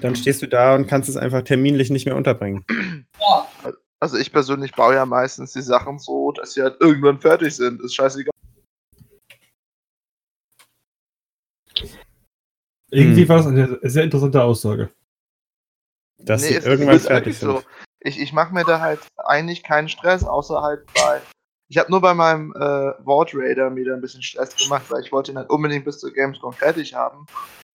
[0.00, 2.64] dann stehst du da und kannst es einfach terminlich nicht mehr unterbringen.
[4.00, 7.80] Also ich persönlich baue ja meistens die Sachen so, dass sie halt irgendwann fertig sind.
[7.80, 8.30] Ist scheißegal.
[12.90, 13.28] Irgendwie Hm.
[13.28, 14.90] war das eine sehr interessante Aussage.
[16.18, 17.52] Dass Nee, sie es ist irgendwann wirklich fertig so.
[17.58, 17.66] sind.
[18.00, 21.20] Ich, ich mache mir da halt eigentlich keinen Stress, außer halt bei.
[21.74, 25.02] Ich habe nur bei meinem äh, Vault Raider mir da ein bisschen Stress gemacht, weil
[25.02, 27.26] ich wollte ihn halt unbedingt bis zur Gamescom fertig haben.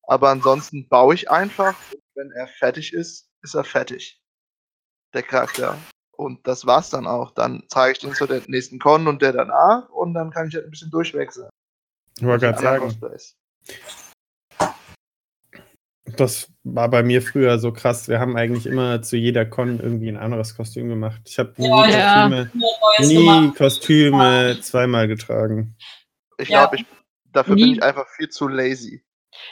[0.03, 1.75] Aber ansonsten baue ich einfach.
[1.91, 4.23] Und wenn er fertig ist, ist er fertig.
[5.13, 5.77] Der Charakter.
[6.15, 7.31] Und das war's dann auch.
[7.31, 10.55] Dann zeige ich den zu der nächsten Con und der danach und dann kann ich
[10.55, 11.49] halt ein bisschen durchwechseln.
[12.17, 13.35] Ich wollte gerade sagen, Cosplays.
[16.17, 18.07] Das war bei mir früher so krass.
[18.07, 21.21] Wir haben eigentlich immer zu jeder Con irgendwie ein anderes Kostüm gemacht.
[21.25, 22.47] Ich habe nie, Ja, ja.
[22.97, 23.51] Kostüme, nie.
[23.53, 25.75] Kostüme zweimal getragen.
[26.37, 26.61] Ich Ja.
[26.65, 26.85] glaube, ich,
[27.33, 27.63] dafür Nie.
[27.63, 29.03] bin ich einfach viel zu lazy.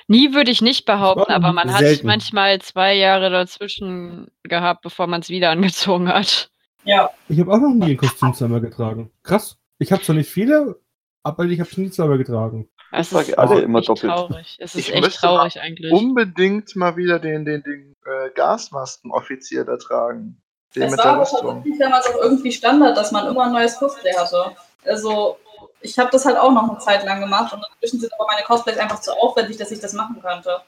[0.08, 2.08] Nie würde ich nicht behaupten, Oh, aber man hat selten.
[2.08, 6.50] manchmal zwei Jahre dazwischen gehabt, bevor man es wieder angezogen hat.
[6.84, 7.10] Ja.
[7.30, 9.12] Ich habe auch noch nie ein Kostüm zweimal getragen.
[9.24, 9.58] Krass.
[9.80, 10.80] Ich habe zwar nicht viele,
[11.24, 12.70] aber ich habe es nie zweimal getragen.
[12.92, 14.14] Es ist alle auch immer doppelt.
[14.14, 14.58] traurig.
[14.60, 15.92] Es ist Ich echt müsste traurig eigentlich.
[15.92, 20.42] Unbedingt mal wieder den, den, den äh, Gasmaskenoffizier da tragen.
[20.76, 24.14] Den Es mit war aber damals auch irgendwie Standard, dass man immer ein neues Cosplay
[24.14, 24.56] hatte.
[24.86, 25.38] Also,
[25.82, 28.44] ich habe das halt auch noch eine Zeit lang gemacht und inzwischen sind aber meine
[28.44, 30.62] Cosplays einfach zu aufwendig, dass ich das machen könnte.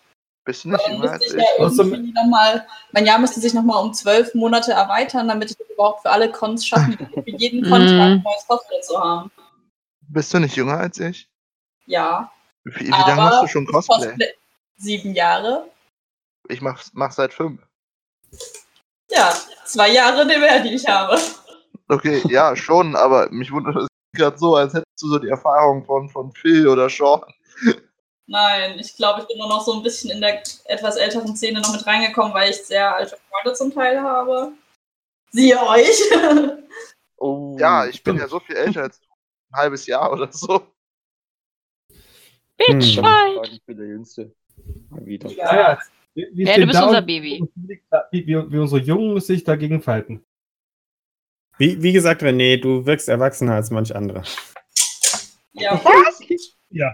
[0.46, 3.84] Bist du nicht Dann müsste als ich ja irgendwie nochmal, mein Jahr müsste sich nochmal
[3.84, 7.84] um zwölf Monate erweitern, damit ich überhaupt für alle Cons schaffen kann, für jeden Con
[7.84, 8.00] Mhm.
[8.00, 9.32] ein neues Cosplay zu haben.
[10.08, 11.30] Bist du nicht jünger als ich?
[11.90, 12.32] Ja.
[12.66, 14.34] Wie, wie lange machst du schon das Cosplay?
[14.78, 15.70] Sieben Jahre.
[16.48, 17.62] Ich mach, mach seit fünf.
[19.10, 21.20] Ja, zwei Jahre mehr, die ich habe.
[21.88, 25.84] Okay, ja, schon, aber mich wundert es gerade so, als hättest du so die Erfahrung
[25.84, 27.22] von, von Phil oder Sean.
[28.28, 31.62] Nein, ich glaube, ich bin nur noch so ein bisschen in der etwas älteren Szene
[31.62, 34.52] noch mit reingekommen, weil ich sehr alte Freunde zum Teil habe.
[35.32, 36.00] Siehe euch.
[37.22, 37.58] Oh.
[37.60, 39.08] Ja, ich bin ja so viel älter als du.
[39.52, 40.66] Ein halbes Jahr oder so.
[42.60, 43.04] Bitch, Hm.
[43.04, 43.50] fight!
[43.54, 44.32] Ich bin der Jüngste.
[44.90, 45.30] Mal wieder.
[45.32, 45.80] Ja, ja.
[46.14, 47.44] Wir, wir Ja, du bist unser Baby.
[48.12, 50.24] Wie, wie, wie unsere Jungen sich dagegen fighten.
[51.58, 54.24] Wie, wie gesagt, René, du wirkst erwachsener als manch andere.
[55.54, 55.80] Ja,
[56.70, 56.94] Ja.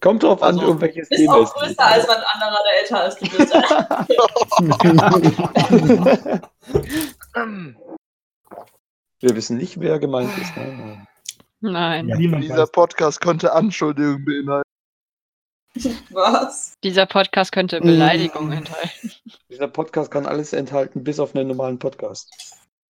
[0.00, 1.62] Kommt drauf an, Also, um welches bist Thema auch es geht.
[1.78, 3.52] größer als ein anderer, der älter als du bist.
[9.20, 10.56] Wir wissen nicht, wer gemeint ist.
[10.56, 11.06] Nein,
[11.62, 12.08] Nein.
[12.08, 12.72] Ja, niemand Dieser weiß.
[12.72, 14.68] Podcast konnte Anschuldigungen beinhalten.
[16.10, 16.74] Was?
[16.82, 19.12] Dieser Podcast könnte Beleidigungen enthalten.
[19.48, 22.30] Dieser Podcast kann alles enthalten, bis auf einen normalen Podcast.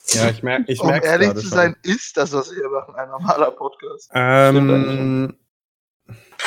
[0.06, 1.50] Ja, ich merke ich Um merk's ehrlich zu schon.
[1.50, 4.10] sein, ist das, was wir hier machen, ein normaler Podcast.
[4.14, 5.36] Ähm,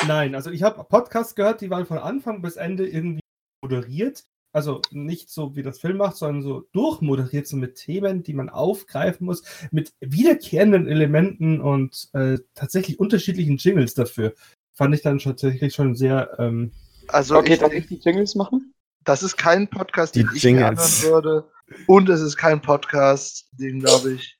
[0.06, 3.20] Nein, also ich habe Podcasts gehört, die waren von Anfang bis Ende irgendwie
[3.62, 4.24] moderiert.
[4.54, 8.48] Also nicht so, wie das Film macht, sondern so durchmoderiert, so mit Themen, die man
[8.48, 14.32] aufgreifen muss, mit wiederkehrenden Elementen und äh, tatsächlich unterschiedlichen Jingles dafür.
[14.72, 16.36] Fand ich dann tatsächlich schon sehr.
[16.38, 16.70] Ähm,
[17.08, 18.72] Also, Okay, ich, darf ich die Jingles machen?
[19.02, 21.02] das ist kein Podcast, Die den ich mir Jingles.
[21.04, 21.50] anhören würde.
[21.88, 24.38] Und es ist kein Podcast, den, glaube ich,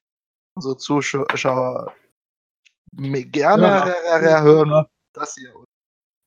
[0.54, 1.92] unsere Zuschauer
[2.92, 4.42] gerne Ja.
[4.42, 4.86] hören.
[5.12, 5.52] Das hier.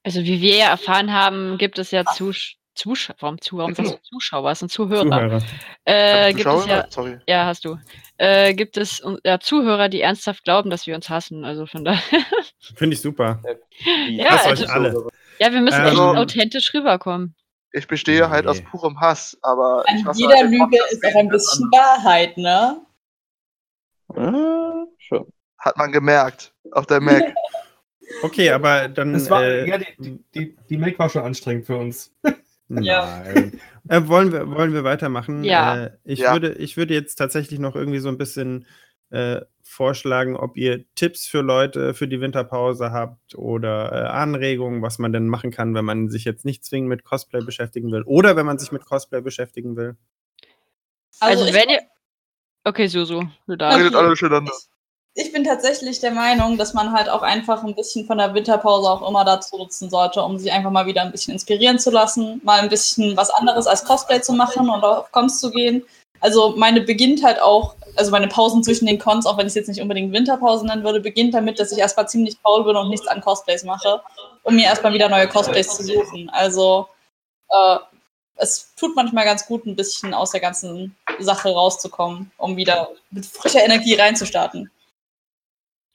[0.05, 3.93] Also wie wir ja erfahren haben, gibt es ja Zusch Zuschauer, warum, zu, warum sagst
[3.93, 5.03] du Zuschauer, sind Zuhörer.
[5.03, 5.41] Zuhörer.
[5.85, 6.59] Äh, gibt Zuschauer?
[6.61, 7.17] es ja, Sorry.
[7.27, 7.77] ja, hast du.
[8.17, 11.43] Äh, gibt es ja, Zuhörer, die ernsthaft glauben, dass wir uns hassen.
[11.43, 12.01] Also von daher.
[12.75, 13.41] Finde ich super.
[14.07, 15.07] Die- Ja, Hasst also- euch alle.
[15.39, 17.35] ja, wir müssen echt Also- authentisch rüberkommen.
[17.73, 18.51] Ich bestehe halt Nee.
[18.51, 21.71] aus purem Hass, aber ich An hasse jeder halt Lüge ist auch ein bisschen an.
[21.71, 22.81] Wahrheit, ne?
[24.15, 25.27] Ah, schon.
[25.59, 26.53] Hat man gemerkt.
[26.71, 27.33] Auf der Mac.
[28.23, 29.29] Okay, aber dann.
[29.29, 32.15] war, äh, ja, die, die, die Make war schon anstrengend für uns.
[32.69, 33.23] Ja.
[33.25, 33.59] Nein.
[33.89, 35.43] Äh, wollen, wir, wollen wir weitermachen?
[35.43, 35.85] Ja.
[35.85, 36.33] Äh, ich, Ja.
[36.33, 38.65] Würde, ich würde jetzt tatsächlich noch irgendwie so ein bisschen
[39.09, 44.99] äh, vorschlagen, ob ihr Tipps für Leute für die Winterpause habt oder äh, Anregungen, was
[44.99, 48.35] man denn machen kann, wenn man sich jetzt nicht zwingend mit Cosplay beschäftigen will oder
[48.35, 49.95] wenn man sich mit Cosplay beschäftigen will.
[51.19, 51.79] Also, ich, wenn ihr.
[52.63, 53.79] Okay, Susu, du darfst.
[53.79, 54.51] Redet alle durcheinander.
[55.19, 58.87] Ich bin tatsächlich der Meinung, dass man halt auch einfach ein bisschen von der Winterpause
[58.87, 62.39] auch immer dazu nutzen sollte, um sich einfach mal wieder ein bisschen inspirieren zu lassen,
[62.43, 65.83] mal ein bisschen was anderes als Cosplay zu machen und auf Cons zu gehen.
[66.19, 69.55] Also meine beginnt halt auch, also meine Pausen zwischen den Cons, auch wenn ich es
[69.55, 72.89] jetzt nicht unbedingt Winterpause nennen würde, beginnt damit, dass ich erstmal ziemlich faul bin und
[72.89, 73.99] nichts an Cosplays mache,
[74.43, 76.29] um mir erstmal wieder neue Cosplays zu suchen.
[76.29, 76.87] Also
[77.49, 77.77] äh,
[78.35, 83.25] es tut manchmal ganz gut, ein bisschen aus der ganzen Sache rauszukommen, um wieder mit
[83.25, 84.69] frischer Energie reinzustarten.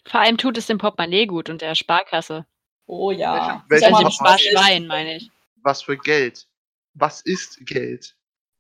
[0.07, 2.47] Vor allem tut es dem Portemonnaie gut und der Sparkasse.
[2.87, 3.65] Oh ja.
[3.69, 5.31] Welche- Also dem was Sparschwein, meine ich.
[5.63, 6.47] Was für Geld?
[6.95, 8.17] Was ist Geld?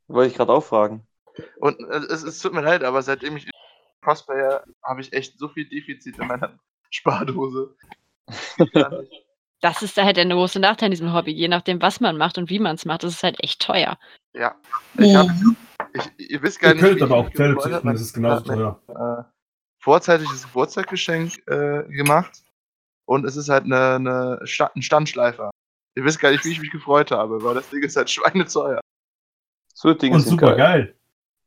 [0.08, 1.06] Wollte ich gerade auch fragen.
[1.58, 3.48] Und äh, es, es tut mir leid, aber seitdem ich
[4.04, 6.58] Cosplayer habe ich echt so viel Defizit in meiner
[6.90, 7.74] Spardose.
[9.60, 11.30] Das ist halt der große Nachteil in diesem Hobby.
[11.30, 13.96] Je nachdem, was man macht und wie man es macht, ist es halt echt teuer.
[14.34, 14.56] ja.
[14.98, 15.56] Ich hab, Mhm.
[16.18, 18.42] ich, ihr wisst gar Ihr nicht, könnt wie aber auch Geld tippen, das ist genauso
[18.44, 18.80] teuer.
[18.88, 19.22] äh,
[19.82, 22.42] vorzeitiges Geburtstagsgeschenk äh, gemacht
[23.04, 25.50] und es ist halt eine, eine Sta ein Standschleifer.
[25.94, 28.80] Ihr wisst gar nicht, wie ich mich gefreut habe, weil das Ding ist halt schweineteuer.
[29.74, 30.94] So Dinge Und sind super geil.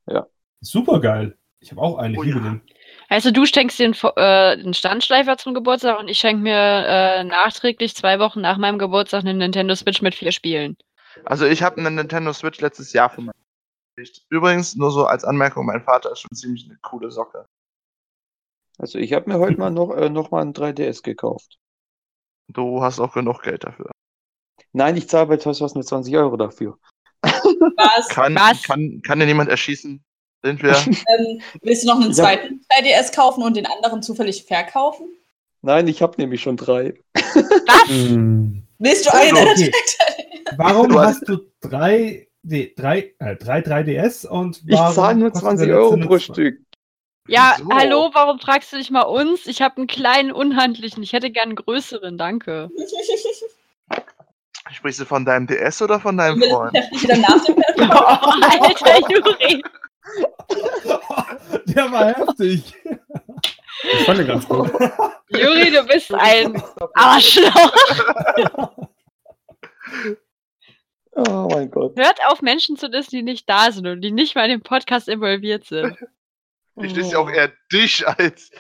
[0.08, 0.16] geil.
[0.16, 0.28] Ja.
[0.62, 1.38] Super geil.
[1.62, 2.44] Ich habe auch einen, ich Oh liebe ja.
[2.46, 2.62] den.
[3.08, 7.96] Also du schenkst den, äh, den Standschleifer zum Geburtstag und ich schenke mir äh, nachträglich
[7.96, 10.76] zwei Wochen nach meinem Geburtstag eine Nintendo Switch mit vier Spielen.
[11.24, 13.36] Also ich habe eine Nintendo Switch letztes Jahr von meinem.
[14.30, 17.46] Übrigens, nur so als Anmerkung, mein Vater ist schon ziemlich eine coole Socke.
[18.78, 21.58] Also ich habe mir heute mal noch, äh, noch mal ein 3DS gekauft.
[22.48, 23.90] Du hast auch genug Geld dafür.
[24.74, 26.78] Nein, ich zahle bei Toys R nur 20 Euro dafür.
[27.22, 28.08] Was?
[28.10, 28.64] Kann, Was?
[28.64, 30.04] kann, kann dir niemand erschießen?
[30.44, 30.72] Sind wir?
[30.86, 35.08] Ähm, willst du noch einen Ich hab- zweiten 3DS kaufen und den anderen zufällig verkaufen?
[35.62, 36.94] Nein, ich habe nämlich schon drei.
[37.14, 37.90] Was?
[37.90, 38.62] Mm.
[38.78, 39.38] Willst du Oh, einen?
[39.48, 39.72] okay.
[40.58, 45.32] Warum Du hast- hast du drei, nee, drei, äh, drei 3DS und Ich zahle nur
[45.32, 46.60] kostet 20 der Euro pro Stück.
[47.28, 47.70] Ja, Wieso?
[47.74, 49.48] hallo, warum fragst du dich mal uns?
[49.48, 51.02] Ich habe einen kleinen, unhandlichen.
[51.02, 52.70] Ich hätte gern einen größeren, danke.
[54.72, 56.76] Sprichst du von deinem DS oder von deinem Freund?
[56.76, 59.64] das wieder nach dem Oh, Alter Juri.
[61.66, 62.74] Der war heftig.
[63.84, 64.72] Ich fand den ganz gut.
[65.30, 66.62] Juri, du bist ein
[66.96, 67.72] Arschloch.
[71.16, 71.98] Oh mein Gott.
[71.98, 74.62] Hört auf, Menschen zu dissen, die nicht da sind und die nicht mal in dem
[74.62, 75.98] Podcast involviert sind.
[76.82, 78.52] Ich disse ja auch eher dich als.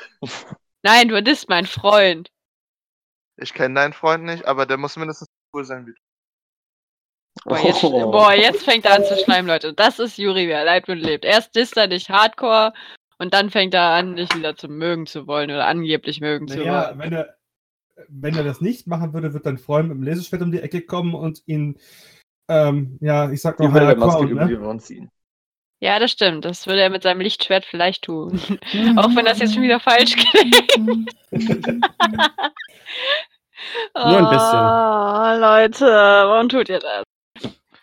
[0.83, 2.29] Nein, du bist mein Freund.
[3.37, 5.97] Ich kenne deinen Freund nicht, aber der muss mindestens cool sein wie du.
[7.43, 8.11] Boah, jetzt, Oh.
[8.11, 9.73] boah, jetzt fängt er an zu schleimen, Leute.
[9.73, 11.25] Das ist Juri, wer leid und lebt.
[11.25, 12.71] Erst disst er dich hardcore
[13.17, 16.57] und dann fängt er an, dich wieder zu mögen zu wollen oder angeblich mögen zu
[16.59, 16.99] Naja, wollen.
[16.99, 17.35] wenn er,
[18.07, 20.81] wenn er das nicht machen würde, wird dein Freund mit dem Laserschwert um die Ecke
[20.81, 21.77] kommen und ihn,
[22.49, 24.61] ähm, ja, ich sag Die noch Höllermaske Crown, über die ne?
[24.65, 25.11] Ohren ziehen.
[25.79, 26.45] Ja, das stimmt.
[26.45, 28.39] Das würde er mit seinem Lichtschwert vielleicht tun.
[28.97, 30.77] Auch wenn das jetzt schon wieder falsch klingt.
[33.93, 34.59] Nur ein bisschen.
[34.59, 37.03] Oh, Leute, warum tut ihr das?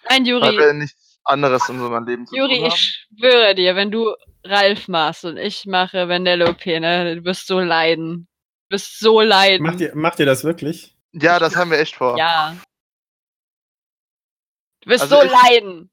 [0.08, 2.74] Nein, Weil Juri, wir nichts anderes in unserem Leben zu Juri, tun haben.
[2.74, 7.60] ich schwöre dir, wenn du Ralf machst und ich mache Vanellope, ne, du wirst so
[7.60, 8.26] leiden.
[8.68, 9.64] Du wirst so leiden.
[9.66, 10.96] Macht ihr, macht ihr das wirklich?
[11.12, 12.18] Ja, das haben wir echt vor.
[12.18, 12.56] Ja.
[14.80, 15.90] Du wirst Also so ich- leiden.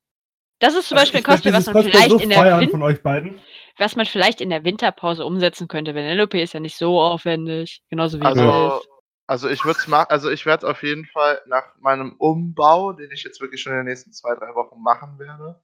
[0.60, 2.70] Das ist zum Also Beispiel ein Cosplay, was man, Cosplay vielleicht so in der Win
[2.70, 3.40] von euch beiden.
[3.78, 5.96] was man vielleicht in der Winterpause umsetzen könnte.
[5.96, 7.82] Vanellope ist ja nicht so aufwendig.
[7.90, 8.84] Genauso wie Also, Ralf.
[9.28, 13.10] also ich würde es machen, also ich werde auf jeden Fall nach meinem Umbau, den
[13.12, 15.62] ich jetzt wirklich schon in den nächsten zwei, drei Wochen machen werde,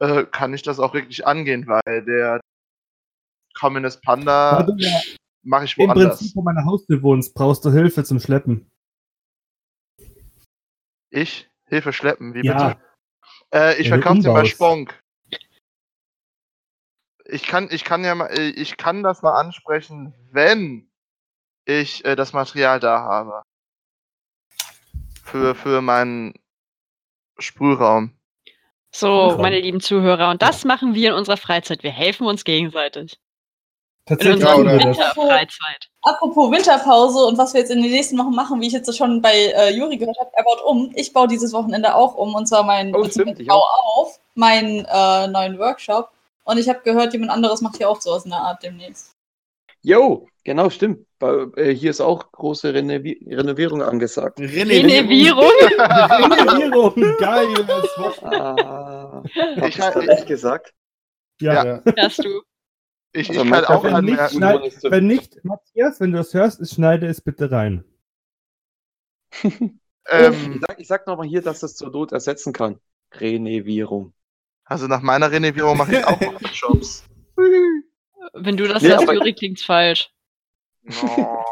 [0.00, 2.40] äh, kann ich das auch wirklich angehen, weil der
[3.58, 5.00] Communist Da Panda ja
[5.42, 6.18] mache ich im woanders.
[6.18, 8.70] Prinzip vor meiner Haustür wohnst, brauchst du Hilfe zum Schleppen.
[11.10, 11.48] Ich?
[11.66, 12.52] Hilfe schleppen, wie Ja.
[12.52, 12.87] bitte?
[13.54, 14.50] Äh, ich verkaufe mal umbaust.
[14.50, 15.02] Sponk.
[17.24, 20.90] Ich kann, ich kann ja mal, äh, ich kann das mal ansprechen, wenn
[21.66, 23.42] ich äh, das Material da habe.
[25.22, 26.34] Für, für meinen
[27.38, 28.18] Sprühraum.
[28.90, 31.82] So, meine lieben Zuhörer, und das machen wir in unserer Freizeit.
[31.82, 33.18] Wir helfen uns gegenseitig.
[34.10, 34.96] In Tatsächlich unserer tun wir das.
[34.98, 35.88] Winterfreizeit.
[36.02, 39.20] Apropos Winterpause und was wir jetzt in den nächsten Wochen machen, wie ich jetzt schon
[39.20, 40.90] bei äh, Juri gehört habe, er baut um.
[40.94, 43.62] Ich baue dieses Wochenende auch um und zwar meinen Oh, beziehungsweise stimmt, ich baue
[43.96, 46.10] auf meinen äh, neuen Workshop.
[46.44, 49.12] Und ich habe gehört, jemand anderes macht hier auch sowas in der Art demnächst.
[49.82, 51.06] Jo, genau, stimmt.
[51.18, 54.40] Bei, äh, hier ist auch große Renovi Renovierung angesagt.
[54.40, 55.44] Renovierung?
[55.78, 57.48] Renovierung, geil.
[58.22, 59.22] Ah,
[59.66, 60.72] Ich hab ich gesagt?
[61.40, 61.64] Ja.
[61.64, 61.82] Ja.
[61.98, 62.40] Hast du.
[63.12, 66.68] Ich, Also ich kann auch Wenn nicht, schneid, wenn nicht, Matthias, wenn du das hörst,
[66.72, 67.84] schneide es bitte rein.
[69.42, 69.52] ich
[70.08, 72.78] ähm, sag, ich sag nochmal hier, dass das zur Not ersetzen kann.
[73.12, 74.12] Renevierung.
[74.64, 77.04] also nach meiner Renovierung mache ich auch Workshops.
[78.34, 80.10] Wenn du das Nee, aber- Juri, klingt's falsch.
[81.16, 81.42] Oh.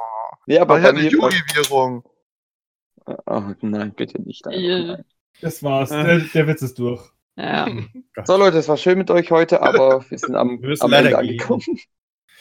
[0.46, 1.08] Nee, aber ich hatte mir.
[1.10, 2.04] Jury-Vierung.
[3.26, 4.46] Ah, nein, bitte nicht.
[4.46, 5.02] Äh,
[5.40, 5.90] Das war's.
[5.90, 7.10] Der, der Witz ist durch.
[7.36, 7.68] Ja.
[8.24, 11.10] So Leute, es war schön mit euch heute, aber wir sind am, Wir am Ende
[11.10, 11.18] gehen.
[11.18, 11.62] angekommen.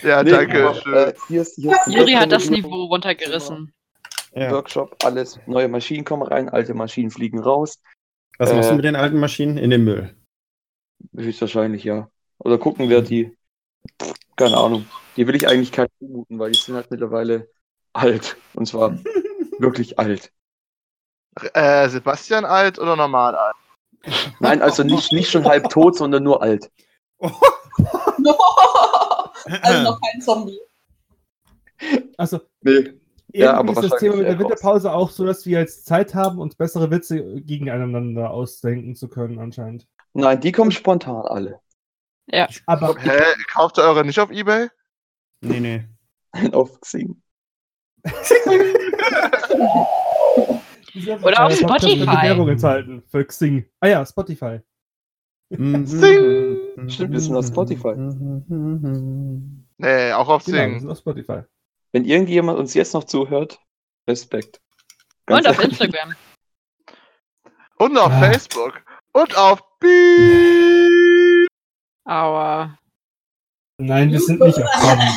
[0.01, 0.93] Ja, Nee, danke aber, schön.
[0.93, 3.73] Äh, hier ist, hier ist die Juri hat das Niveau runtergerissen.
[4.33, 4.51] Ja.
[4.51, 5.39] Workshop, alles.
[5.45, 7.81] Neue Maschinen kommen rein, alte Maschinen fliegen raus.
[8.37, 9.57] Was machst Äh, du mit den alten Maschinen?
[9.57, 10.13] In den Müll.
[11.15, 12.09] Höchstwahrscheinlich, ja.
[12.39, 13.37] Oder gucken, wer die.
[14.35, 14.85] Keine Ahnung.
[15.15, 17.49] Die will ich eigentlich keinen zumuten, weil die sind halt mittlerweile
[17.93, 18.35] alt.
[18.53, 18.97] Und zwar
[19.59, 20.31] wirklich alt.
[21.53, 23.55] Äh, Sebastian alt oder normal alt?
[24.39, 26.71] Nein, also nicht, nicht schon halb tot, sondern nur alt.
[27.19, 27.33] also
[29.83, 30.59] noch kein Zombie.
[32.17, 32.71] Also, Nee.
[32.71, 32.99] irgendwie
[33.33, 34.39] Ja, aber ist das Thema mit der.
[34.39, 39.39] Winterpause auch so, dass wir jetzt Zeit haben, uns bessere Witze gegeneinander ausdenken zu können,
[39.39, 39.87] anscheinend.
[40.13, 41.59] Nein, die kommen spontan alle.
[42.65, 43.21] Aber Hä?
[43.51, 44.69] Kauft ihr eure nicht auf Ebay?
[45.41, 45.83] Nee, nee.
[46.53, 47.21] Auf Xing.
[51.23, 52.05] Oder auf Spotify.
[52.07, 53.69] Werbung enthalten für Xing.
[53.79, 54.59] Ah ja, Spotify.
[55.49, 56.59] Sing.
[56.89, 57.93] Stimmt, wir sind auf Spotify.
[59.77, 60.79] Nee, auch auf Genau, wir Sing.
[60.79, 61.41] sind auf Spotify.
[61.91, 63.59] Wenn irgendjemand uns jetzt noch zuhört,
[64.07, 64.61] Respekt.
[65.29, 65.79] Und auf ehrlich.
[65.79, 66.15] Instagram.
[67.77, 68.19] Und auf Ah.
[68.31, 68.81] Facebook.
[69.13, 71.47] Und auf Beep.
[72.05, 72.77] Aua.
[73.77, 75.11] Nein, wir sind nicht auf Spotify.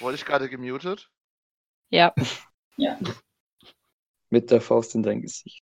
[0.00, 1.10] Wurde ich gerade gemutet?
[1.90, 2.14] Ja.
[4.30, 5.62] Mit der Faust in dein Gesicht.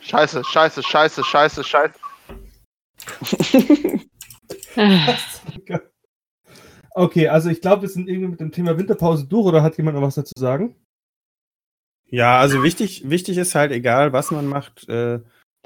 [0.00, 1.98] Scheiße, scheiße, scheiße, scheiße, scheiße.
[6.94, 9.96] Okay, also ich glaube, wir sind irgendwie mit dem Thema Winterpause durch oder hat jemand
[9.96, 10.76] noch was dazu zu sagen?
[12.06, 15.20] Ja, also wichtig, wichtig ist halt, egal was man macht, äh,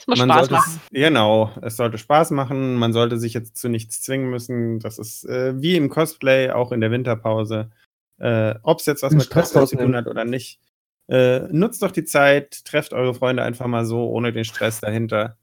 [0.06, 0.80] muss man Spaß sollte machen.
[0.84, 4.78] Es, genau, es sollte Spaß machen, man sollte sich jetzt zu nichts zwingen müssen.
[4.78, 7.70] Das ist äh, wie im Cosplay, auch in der Winterpause.
[8.18, 10.60] Äh, Ob es jetzt was Den mit Stress Cosplay zu tun hat oder nicht.
[11.08, 15.36] Äh, nutzt doch die Zeit, trefft eure Freunde einfach mal so, ohne den Stress dahinter.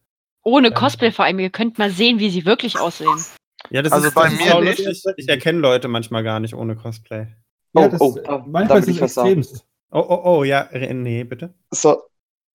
[0.43, 0.73] Ohne Ähm.
[0.73, 1.39] Cosplay vor allem.
[1.39, 3.17] Ihr könnt mal sehen, wie sie wirklich aussehen.
[3.69, 4.85] Ja, das Also ist, bei das ist mir auch nicht.
[4.85, 5.13] lustig.
[5.17, 7.27] Ich erkenne Leute manchmal gar nicht ohne Cosplay.
[7.75, 9.39] Oh, ja, das, oh, äh, da- da manchmal ist ich es was sagen.
[9.39, 9.65] extremst.
[9.91, 11.53] Oh, oh, oh, ja, René, bitte.
[11.71, 12.01] So,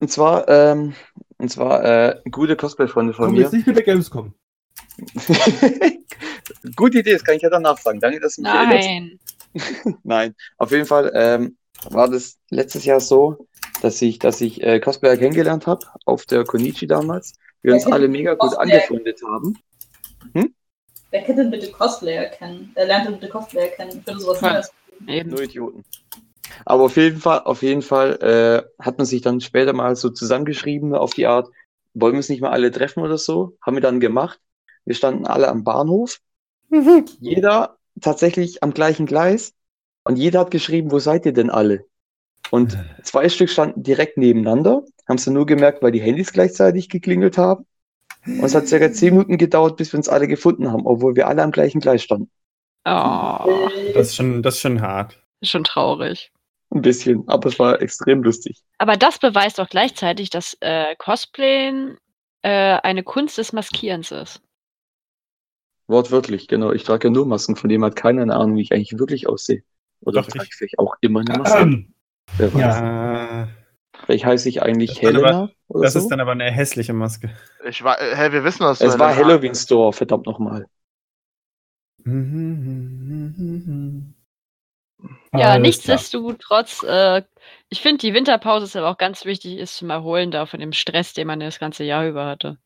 [0.00, 0.94] Und zwar, ähm,
[1.38, 3.42] und zwar äh, gute Cosplay-Freunde von Komm mir.
[3.42, 4.34] jetzt nicht mit der Gamescom.
[6.76, 8.00] Gute Idee, das kann ich ja danach sagen.
[8.00, 8.50] Danke, dass du mich.
[8.52, 9.18] Nein.
[10.02, 11.56] Nein, auf jeden Fall ähm,
[11.90, 13.48] war das letztes Jahr so,
[13.82, 17.34] dass ich, dass ich äh, Cosplayer kennengelernt habe, auf der Konichi damals.
[17.62, 18.62] Wir uns alle mega gut Cosplayer.
[18.62, 19.58] angefreundet haben.
[21.10, 22.70] Wer kennt denn bitte Cosplayer kennen?
[22.74, 23.98] Wer lernt denn bitte Cosplayer kennen?
[23.98, 24.52] Ich finde sowas Ja.
[24.52, 24.72] Neues.
[25.06, 25.30] Eben.
[25.30, 25.84] Nur Idioten.
[26.64, 30.10] Aber auf jeden Fall, auf jeden Fall äh, hat man sich dann später mal so
[30.10, 31.48] zusammengeschrieben auf die Art,
[31.94, 33.56] wollen wir uns nicht mal alle treffen oder so?
[33.62, 34.38] Haben wir dann gemacht.
[34.84, 36.18] Wir standen alle am Bahnhof.
[37.20, 39.54] Jeder tatsächlich am gleichen Gleis.
[40.08, 41.84] Und jeder hat geschrieben, wo seid ihr denn alle?
[42.50, 46.88] Und zwei Stück standen direkt nebeneinander, haben es dann nur gemerkt, weil die Handys gleichzeitig
[46.88, 47.66] geklingelt haben.
[48.24, 51.28] Und es hat circa zehn Minuten gedauert, bis wir uns alle gefunden haben, obwohl wir
[51.28, 52.30] alle am gleichen Gleis standen.
[52.86, 55.22] Oh, Das ist schon, das ist schon hart.
[55.42, 56.32] ist schon traurig.
[56.70, 58.62] Ein bisschen, aber es war extrem lustig.
[58.78, 61.98] Aber das beweist auch gleichzeitig, dass äh, Cosplayen
[62.40, 64.40] äh, eine Kunst des Maskierens ist.
[65.86, 66.72] Wortwörtlich, genau.
[66.72, 69.28] Ich trage ja nur Masken, von dem hat keiner eine Ahnung, wie ich eigentlich wirklich
[69.28, 69.62] aussehe.
[70.00, 71.58] Oder Doch, trage ich- ich vielleicht auch immer eine Maske?
[71.58, 71.94] Ähm,
[72.36, 72.60] Wer weiß.
[72.60, 73.48] ja.
[74.04, 75.98] Vielleicht heiße ich eigentlich Das Helena oder das so.
[76.00, 77.30] ist dann aber eine hässliche Maske.
[77.68, 80.66] Ich war, äh, hä, wir wissen, was es war Halloween Store, verdammt nochmal.
[85.32, 87.22] Ja, Alles nichtsdestotrotz, äh,
[87.68, 90.72] ich finde, die Winterpause ist aber auch ganz wichtig, ist zum Erholen da von dem
[90.72, 92.58] Stress, den man das ganze Jahr über hatte.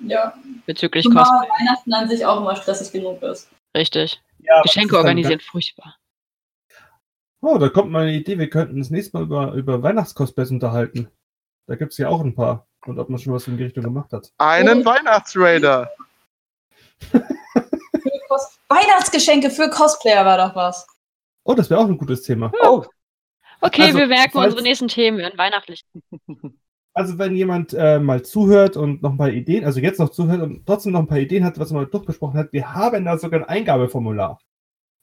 [0.00, 0.34] Ja.
[0.66, 1.48] Bezüglich Zumal Cosplay.
[1.60, 3.50] Weihnachten an sich auch immer stressig genug ist.
[3.76, 4.20] Richtig.
[4.38, 5.96] Ja, aber das Geschenke organisieren, furchtbar.
[7.44, 8.38] Oh, da kommt mal eine Idee.
[8.38, 11.08] Wir könnten das nächste Mal über, über Weihnachtscosplays unterhalten.
[11.66, 12.66] Da gibt es ja auch ein paar.
[12.86, 14.32] Und ob man schon was in die Richtung gemacht hat.
[14.38, 14.84] Einen Oh.
[14.84, 15.90] Weihnachtsraider.
[18.68, 20.86] Weihnachtsgeschenke für Cosplayer war doch was.
[21.44, 22.50] Oh, das wäre auch ein gutes Thema.
[22.62, 22.84] Oh,
[23.64, 25.84] Okay, Also, wir merken falls- unsere nächsten Themen, werden weihnachtlich.
[26.94, 30.42] Also, wenn jemand äh, mal zuhört und noch ein paar Ideen, also jetzt noch zuhört
[30.42, 33.40] und trotzdem noch ein paar Ideen hat, was man durchbesprochen hat, wir haben da sogar
[33.40, 34.38] ein Eingabeformular.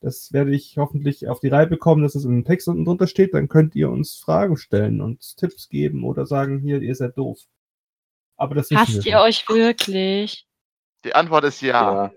[0.02, 3.34] Das werde ich hoffentlich auf die Reihe bekommen, dass es im Text unten drunter steht.
[3.34, 7.40] Dann könnt ihr uns Fragen stellen und Tipps geben oder sagen, hier, ihr seid doof.
[8.38, 10.48] Aber das Hasst ihr euch wirklich?
[11.04, 12.06] Die Antwort ist ja.
[12.06, 12.12] ja.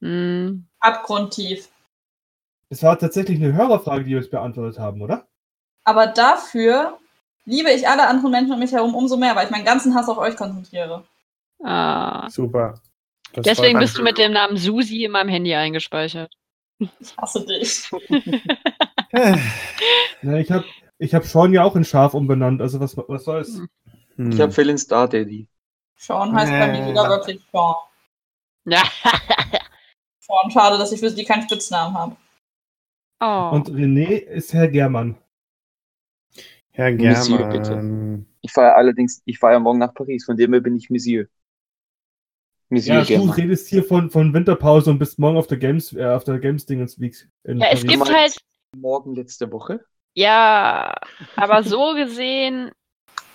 [0.00, 0.66] Hm.
[0.80, 1.68] Abgrundtief.
[2.68, 5.28] Es war tatsächlich eine Hörerfrage, die wir jetzt beantwortet haben, oder?
[5.84, 6.98] Aber dafür
[7.44, 10.08] liebe ich alle anderen Menschen um mich herum umso mehr, weil ich meinen ganzen Hass
[10.08, 11.04] auf euch konzentriere.
[11.62, 12.28] Ah.
[12.30, 12.80] Super.
[13.32, 16.34] Das Deswegen bist du mit dem Namen Susi in meinem Handy eingespeichert.
[17.00, 17.90] Ich hasse dich.
[20.22, 20.64] Na, ich habe
[20.98, 23.60] ich hab Sean ja auch in Schaf umbenannt, also was, was soll's?
[24.16, 24.30] Hm.
[24.32, 25.46] Ich habe Phil in Star Daddy.
[25.96, 26.90] Sean heißt bei mir Äh.
[26.90, 27.74] wieder wirklich Sean.
[28.64, 28.82] Ja.
[30.20, 32.16] Sean, schade, dass ich für die keinen Spitznamen habe.
[33.20, 33.50] oh.
[33.56, 35.16] Und René ist Herr Germann.
[36.70, 38.26] Herr Monsieur, Germann.
[38.40, 41.26] Ich fahre allerdings, ich fahre ja morgen nach Paris, von dem her bin ich Monsieur.
[42.72, 43.30] Monsieur Ja, du German.
[43.30, 46.64] redest hier von, von Winterpause und bist morgen auf der Games, äh, auf der Games
[46.66, 47.14] Dingens Week.
[47.44, 47.86] in ja, es Paris.
[47.86, 48.36] gibt meinst- halt,
[48.74, 49.80] Morgen letzte Woche.
[50.14, 50.94] ja,
[51.36, 52.70] aber so gesehen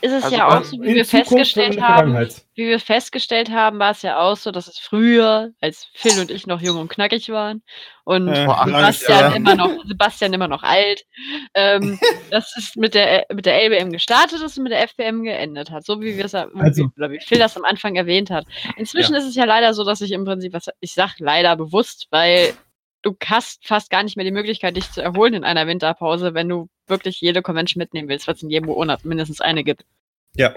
[0.01, 2.13] ist es Also ja auch so, wie wir Zukunft festgestellt haben.
[2.55, 6.31] Wie wir festgestellt haben, war es ja auch so, dass es früher, als Phil und
[6.31, 7.61] ich noch jung und knackig waren
[8.03, 9.35] und Äh, Sebastian her.
[9.35, 11.03] immer noch, Sebastian immer noch alt,
[11.53, 11.99] ähm,
[12.31, 15.85] dass es mit der, mit der LBM gestartet ist und mit der FBM geendet hat.
[15.85, 18.45] So wie wir es, Also- wie, oder wie Phil das am Anfang erwähnt hat.
[18.75, 22.07] Inzwischen ist es ja leider so, dass ich im Prinzip, was ich sag leider bewusst,
[22.11, 22.53] weil
[23.01, 26.49] du hast fast gar nicht mehr die Möglichkeit, dich zu erholen in einer Winterpause, wenn
[26.49, 29.85] du wirklich jede Convention mitnehmen willst, was in jedem Monat mindestens eine gibt.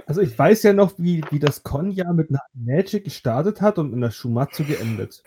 [0.07, 3.93] Also ich weiß ja noch, wie, wie das Con-Jahr mit einer Magic gestartet hat und
[3.95, 5.23] in der Shumatsu geendet.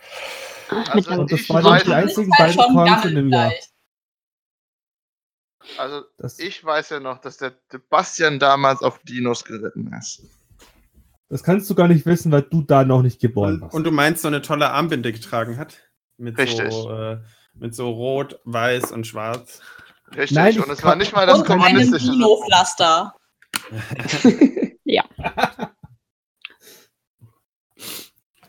[0.94, 3.52] Mit Also, Und das ich waren weiß, die einzigen beiden Cons in dem Jahr.
[5.76, 10.22] also Das, ich weiß ja noch, dass der Sebastian damals auf Dinos geritten ist.
[11.28, 13.74] das kannst du gar nicht wissen, weil du da noch nicht geboren Und, warst.
[13.74, 15.78] und du meinst, so eine tolle Armbinde getragen hat?
[16.16, 16.72] Mit Richtig.
[16.72, 17.18] so, äh,
[17.54, 19.60] mit so Rot, Weiß und Schwarz.
[20.14, 20.36] Richtig.
[20.36, 22.10] Nein, und es war nicht mal das Und einem kommunistische.
[22.12, 23.14] Dino-Pflaster.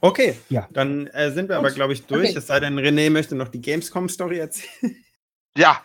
[0.02, 0.68] Okay, Ja.
[0.72, 2.30] dann äh, sind wir aber, glaube ich, durch.
[2.30, 2.38] Okay.
[2.38, 4.96] Es sei denn, René möchte noch die Gamescom-Story erzählen.
[5.58, 5.82] Ja,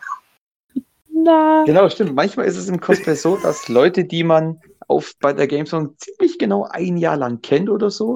[1.07, 1.63] Na.
[1.65, 2.13] Genau, stimmt.
[2.13, 4.59] Manchmal ist es im Cosplay so, dass Leute, die man
[4.89, 8.15] auf, bei der Gamescom ziemlich genau ein Jahr lang kennt oder so,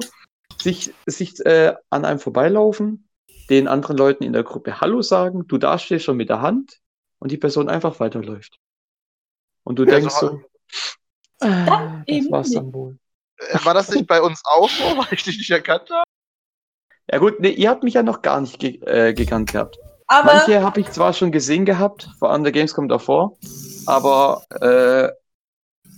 [0.60, 3.05] sich, sich äh, an einem vorbeilaufen,
[3.50, 6.80] den anderen Leuten in der Gruppe Hallo sagen, du dastehst schon mit der Hand
[7.18, 8.58] und die Person einfach weiterläuft.
[9.64, 10.42] Und du Ja, denkst so-
[11.40, 12.56] so, ah, das war's nicht.
[12.58, 12.98] dann wohl.
[13.38, 16.04] äh, war das nicht bei uns auch so, weil ich dich nicht erkannt habe?
[17.10, 19.78] Ja gut, nee, ihr habt mich ja noch gar nicht ge äh, gekannt gehabt.
[20.08, 23.36] Aber Manche habe ich zwar schon gesehen gehabt, vor allem der Gamescom davor,
[23.86, 25.12] aber äh,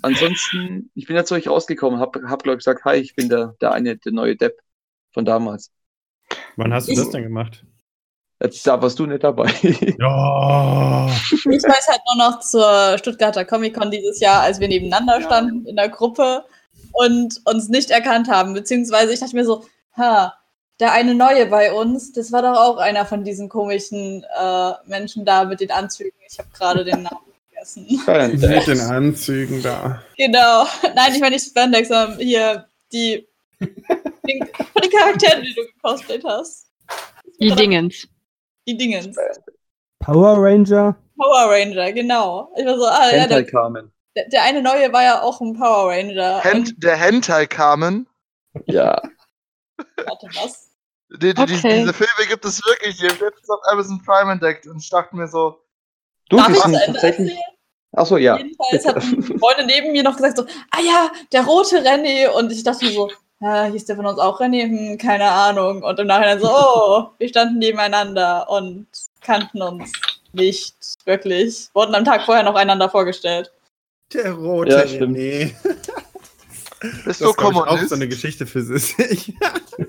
[0.03, 3.29] ansonsten, ich bin ja zu euch rausgekommen, hab, hab glaube ich gesagt, hi, ich bin
[3.29, 4.59] der, der eine, der neue Depp
[5.13, 5.71] von damals.
[6.57, 7.65] Wann hast du Ich- das denn gemacht?
[8.41, 9.51] Jetzt, da warst du nicht dabei.
[9.99, 11.09] Ja.
[11.33, 15.75] Ich weiß halt nur noch zur Stuttgarter Comic-Con dieses Jahr, als wir nebeneinander standen in
[15.75, 16.45] der Gruppe
[16.93, 18.55] und uns nicht erkannt haben.
[18.55, 19.65] Beziehungsweise ich dachte mir so,
[19.97, 20.35] ha,
[20.79, 25.25] der eine Neue bei uns, das war doch auch einer von diesen komischen äh, Menschen
[25.25, 26.13] da mit den Anzügen.
[26.31, 27.19] Ich habe gerade den Namen
[27.51, 27.87] vergessen.
[28.41, 30.01] Mit den Anzügen da.
[30.17, 30.65] Genau.
[30.95, 33.27] Nein, ich meine nicht Spandex, sondern hier die,
[34.91, 36.71] die, Charakteren, die du gecosplayt hast.
[37.41, 38.09] Die Dingens.
[38.67, 39.17] Die Dingens.
[40.01, 40.97] Power Ranger.
[41.17, 42.53] Power Ranger, genau.
[42.57, 43.93] Ich war so, ah ja, Hentai der, Carmen.
[44.17, 46.41] der, der eine Neue war ja auch ein Power Ranger.
[46.41, 48.07] Hent, der Hentai Carmen.
[48.67, 49.01] Ja.
[49.77, 50.71] Warte, was?
[51.11, 51.81] Die, die, die, Okay.
[51.81, 52.99] diese Filme gibt es wirklich.
[53.03, 55.59] Habe ich letztens auf Amazon Prime entdeckt und ich dachte mir so,
[56.29, 57.03] Du, Darf die ich tatsächlich.
[57.05, 57.39] erzählen?
[57.93, 58.37] Achso, ja.
[58.37, 62.29] Jedenfalls hat eine Freundin neben mir noch gesagt so, ah ja, der rote René.
[62.29, 63.11] Und ich dachte mir so,
[63.41, 64.65] ja, hieß der von uns auch René?
[64.65, 65.83] Hm, keine Ahnung.
[65.83, 68.87] Und im Nachhinein so, oh, wir standen nebeneinander und
[69.21, 69.93] kannten uns
[70.33, 71.69] nicht wirklich.
[71.75, 73.53] Wurden am Tag vorher noch einander vorgestellt.
[74.13, 75.17] Der rote Ja, stimmt.
[75.17, 75.55] René.
[76.81, 79.35] bist Das ist ich, auch so eine Geschichte für sich.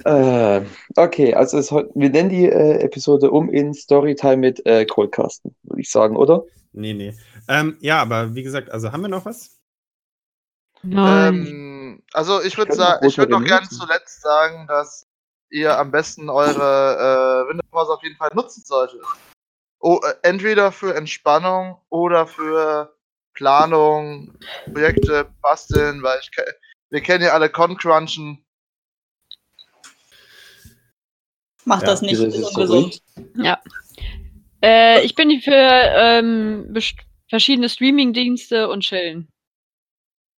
[0.06, 0.62] Äh,
[0.96, 5.82] okay, also es, wir nennen die äh, Episode um in Storytime mit äh, Coldcasten, würde
[5.82, 6.44] ich sagen, oder?
[6.74, 7.16] nee, nee.
[7.48, 9.58] Ähm, ja, aber wie gesagt, also haben wir noch was?
[10.84, 11.36] Nein.
[11.36, 11.79] Ähm,
[12.14, 13.80] also ich würde sagen, noch ich würde noch rote gern benutzen.
[13.80, 15.08] zuletzt sagen, dass
[15.50, 19.02] ihr am besten eure äh, Winterpause auf jeden Fall nutzen solltet.
[19.80, 22.96] Oh, äh, entweder für Entspannung oder für
[23.34, 26.30] Planung, Projekte basteln, weil ich
[26.90, 28.44] wir kennen ja alle Con-Crunchen.
[31.66, 33.02] Macht Ja, das nicht, ist ungesund.
[34.62, 36.76] Äh, ich bin für ähm,
[37.30, 39.30] verschiedene Streaming-Dienste und chillen.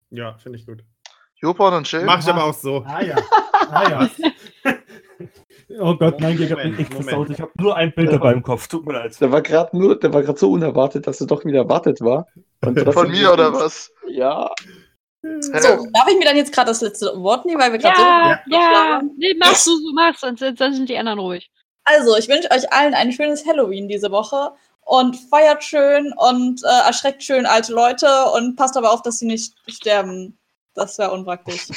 [0.09, 0.83] Ja, finde ich gut.
[1.41, 2.03] Jopon und Chill.
[2.03, 2.83] Mach ich aber auch so.
[2.85, 3.15] Ah ja.
[3.71, 4.09] Ah ja.
[5.79, 7.09] oh Gott, nein, Moment, echt Moment.
[7.09, 7.29] versaut.
[7.31, 8.67] Ich habe nur ein Bild dabei im Kopf.
[8.67, 9.19] Tut mir leid.
[9.19, 12.27] Der war gerade nur, der war gerade so unerwartet, dass er doch wieder erwartet war.
[12.63, 13.91] Und Von mir oder was?
[14.07, 14.51] Ja.
[15.23, 18.39] So, darf ich mir dann jetzt gerade das letzte Wort nehmen, weil wir gerade Ja,
[18.45, 19.01] so ja.
[19.17, 21.51] Nee, machst du, so machst, sonst, sonst sind die anderen ruhig.
[21.83, 26.87] Also, ich wünsche euch allen ein schönes Halloween diese Woche und feiert schön und äh,
[26.87, 30.37] erschreckt schön alte Leute und passt aber auf, dass sie nicht sterben.
[30.73, 31.67] Das wäre unpraktisch.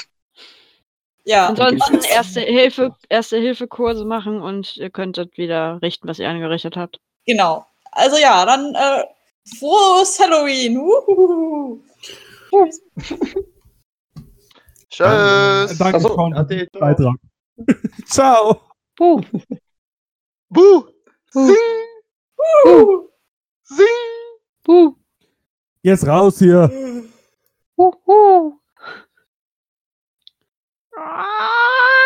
[1.24, 6.76] Ja, Ansonsten erste Hilfe, erste Hilfe-Kurse machen und ihr könntet wieder richten, was ihr angerichtet
[6.76, 7.00] habt.
[7.26, 7.66] genau.
[7.96, 9.04] Also ja, dann äh,
[9.58, 10.76] frohes Halloween.
[10.78, 11.80] Uhuhu.
[14.90, 15.78] Tschüss.
[15.78, 16.80] Danke, Ach so, Sean, für ade, den ciao.
[16.80, 17.16] Beitrag.
[18.06, 18.60] Ciao.
[18.96, 19.20] Puh.
[20.50, 20.84] Buh.
[21.30, 21.56] Sing.
[22.64, 23.08] Uhu.
[23.62, 23.86] Sing.
[24.64, 24.94] Puh.
[25.82, 26.68] Jetzt raus hier.
[27.76, 27.92] Puh.
[28.04, 28.58] Puh.
[30.96, 32.03] Ah!